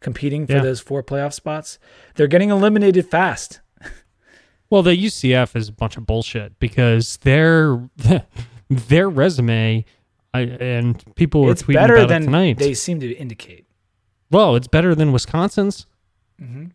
[0.00, 0.62] competing for yeah.
[0.62, 1.78] those four playoff spots.
[2.14, 3.60] They're getting eliminated fast.
[4.70, 7.88] well, the UCF is a bunch of bullshit because their
[8.68, 9.84] their resume
[10.34, 12.58] I, and people were it's tweeting better about than it tonight.
[12.58, 13.66] They seem to indicate.
[14.30, 15.86] Well, it's better than Wisconsin's,
[16.40, 16.66] mm-hmm.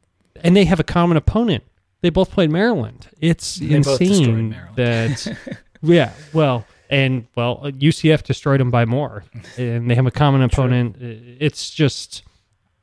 [0.43, 1.63] And they have a common opponent.
[2.01, 3.07] They both played Maryland.
[3.19, 5.37] It's they insane that.
[5.81, 9.23] yeah, well, and well, UCF destroyed them by more,
[9.57, 10.97] and they have a common opponent.
[10.99, 11.35] True.
[11.39, 12.23] It's just,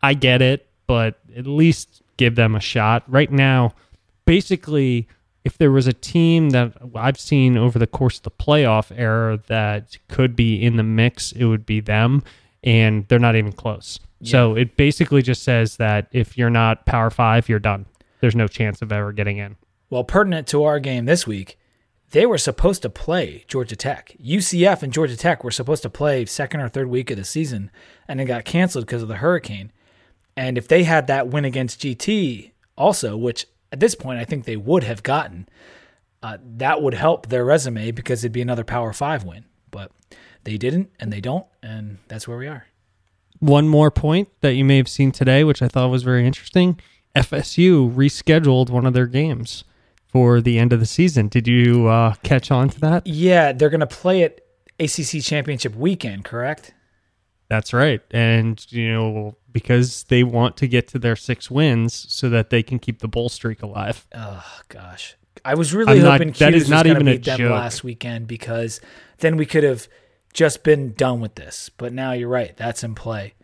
[0.02, 3.04] I get it, but at least give them a shot.
[3.06, 3.74] Right now,
[4.24, 5.08] basically,
[5.44, 9.40] if there was a team that I've seen over the course of the playoff era
[9.48, 12.22] that could be in the mix, it would be them,
[12.62, 13.98] and they're not even close.
[14.20, 14.30] Yeah.
[14.32, 17.86] So it basically just says that if you're not Power Five, you're done.
[18.20, 19.56] There's no chance of ever getting in.
[19.90, 21.58] Well, pertinent to our game this week,
[22.10, 24.16] they were supposed to play Georgia Tech.
[24.22, 27.70] UCF and Georgia Tech were supposed to play second or third week of the season,
[28.06, 29.72] and it got canceled because of the hurricane.
[30.36, 34.44] And if they had that win against GT also, which at this point I think
[34.44, 35.48] they would have gotten,
[36.22, 39.44] uh, that would help their resume because it'd be another Power Five win.
[39.70, 39.92] But
[40.48, 42.66] they didn't, and they don't, and that's where we are.
[43.38, 46.80] One more point that you may have seen today, which I thought was very interesting
[47.14, 49.64] FSU rescheduled one of their games
[50.06, 51.28] for the end of the season.
[51.28, 53.06] Did you uh, catch on to that?
[53.06, 54.46] Yeah, they're going to play it
[54.80, 56.72] ACC championship weekend, correct?
[57.48, 58.00] That's right.
[58.10, 62.62] And, you know, because they want to get to their six wins so that they
[62.62, 64.06] can keep the bowl streak alive.
[64.14, 65.16] Oh, gosh.
[65.44, 67.40] I was really I'm hoping not, that is not even a joke.
[67.40, 68.80] last weekend because
[69.18, 69.88] then we could have
[70.32, 71.70] just been done with this.
[71.76, 72.56] But now you're right.
[72.56, 73.34] That's in play.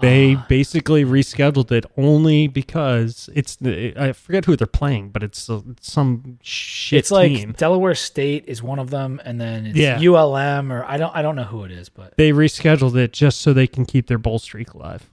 [0.00, 5.48] They uh, basically rescheduled it only because it's I forget who they're playing, but it's,
[5.80, 7.48] some shit it's team.
[7.48, 10.00] like Delaware State is one of them, and then it's yeah.
[10.00, 13.40] ULM or I don't I don't know who it is, but they rescheduled it just
[13.40, 15.08] so they can keep their bowl streak alive.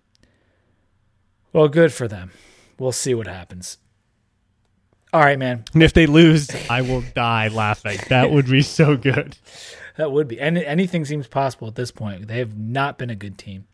[1.54, 2.32] Well, good for them.
[2.80, 3.78] We'll see what happens.
[5.14, 5.66] All right, man.
[5.74, 8.00] And if they lose, I will die laughing.
[8.08, 9.38] That would be so good.
[9.98, 10.40] That would be.
[10.40, 12.28] And anything seems possible at this point.
[12.28, 13.68] They have not been a good team.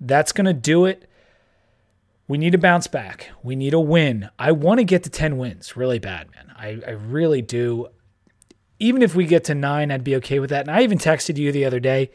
[0.00, 1.08] That's going to do it.
[2.26, 3.30] We need to bounce back.
[3.42, 4.28] We need a win.
[4.38, 6.52] I want to get to 10 wins really bad, man.
[6.56, 7.88] I, I really do.
[8.78, 10.68] Even if we get to nine, I'd be okay with that.
[10.68, 12.10] And I even texted you the other day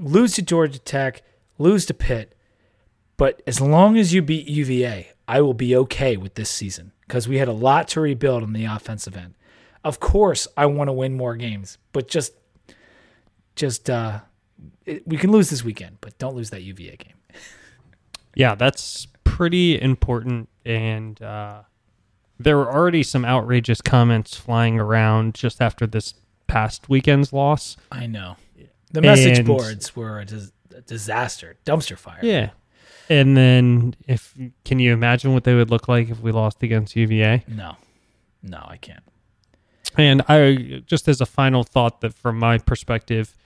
[0.00, 1.22] lose to Georgia Tech,
[1.58, 2.36] lose to Pitt.
[3.16, 7.28] But as long as you beat UVA, I will be okay with this season because
[7.28, 9.34] we had a lot to rebuild on the offensive end.
[9.84, 12.32] Of course, I want to win more games, but just,
[13.56, 14.20] just, uh,
[14.84, 17.14] it, we can lose this weekend, but don't lose that UVA game.
[18.34, 20.48] Yeah, that's pretty important.
[20.64, 21.62] And uh,
[22.38, 26.14] there were already some outrageous comments flying around just after this
[26.46, 27.76] past weekend's loss.
[27.90, 28.36] I know.
[28.92, 32.20] The message And- boards were a, dis- a disaster, dumpster fire.
[32.22, 32.50] Yeah.
[33.08, 36.94] And then, if can you imagine what they would look like if we lost against
[36.94, 37.42] UVA?
[37.48, 37.74] No,
[38.40, 39.02] no, I can't.
[39.96, 43.36] And I just as a final thought that from my perspective,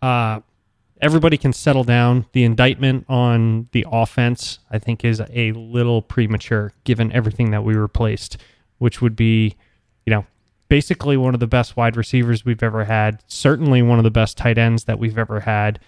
[0.00, 0.40] uh,
[1.00, 2.26] everybody can settle down.
[2.32, 7.74] The indictment on the offense, I think, is a little premature given everything that we
[7.74, 8.38] replaced,
[8.78, 9.56] which would be,
[10.06, 10.26] you know,
[10.68, 14.38] basically one of the best wide receivers we've ever had, certainly one of the best
[14.38, 15.78] tight ends that we've ever had.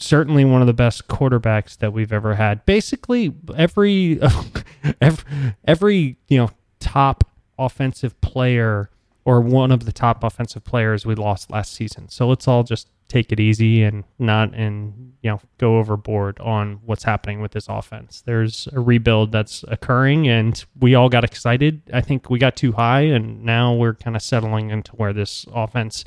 [0.00, 2.64] Certainly one of the best quarterbacks that we've ever had.
[2.66, 4.20] Basically, every
[5.00, 7.27] every, every you know top
[7.58, 8.90] offensive player
[9.24, 12.08] or one of the top offensive players we lost last season.
[12.08, 16.78] So let's all just take it easy and not and you know go overboard on
[16.84, 18.22] what's happening with this offense.
[18.24, 21.82] There's a rebuild that's occurring and we all got excited.
[21.92, 25.46] I think we got too high and now we're kind of settling into where this
[25.52, 26.04] offense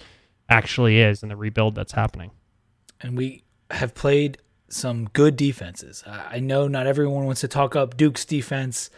[0.49, 2.31] actually is and the rebuild that's happening.
[3.01, 4.37] and we have played
[4.67, 6.03] some good defenses.
[6.07, 8.89] I know not everyone wants to talk up Duke's defense,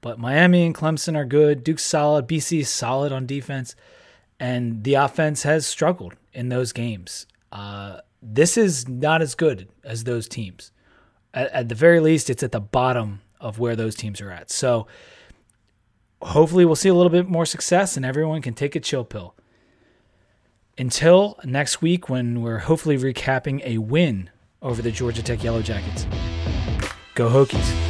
[0.00, 1.64] but Miami and Clemson are good.
[1.64, 2.26] Duke's solid.
[2.26, 3.74] BC is solid on defense,
[4.38, 7.26] and the offense has struggled in those games.
[7.50, 10.72] Uh, this is not as good as those teams.
[11.32, 14.50] At, at the very least, it's at the bottom of where those teams are at.
[14.50, 14.86] So
[16.22, 19.34] hopefully, we'll see a little bit more success, and everyone can take a chill pill
[20.78, 24.30] until next week when we're hopefully recapping a win
[24.62, 26.06] over the Georgia Tech Yellow Jackets.
[27.14, 27.85] Go Hokies.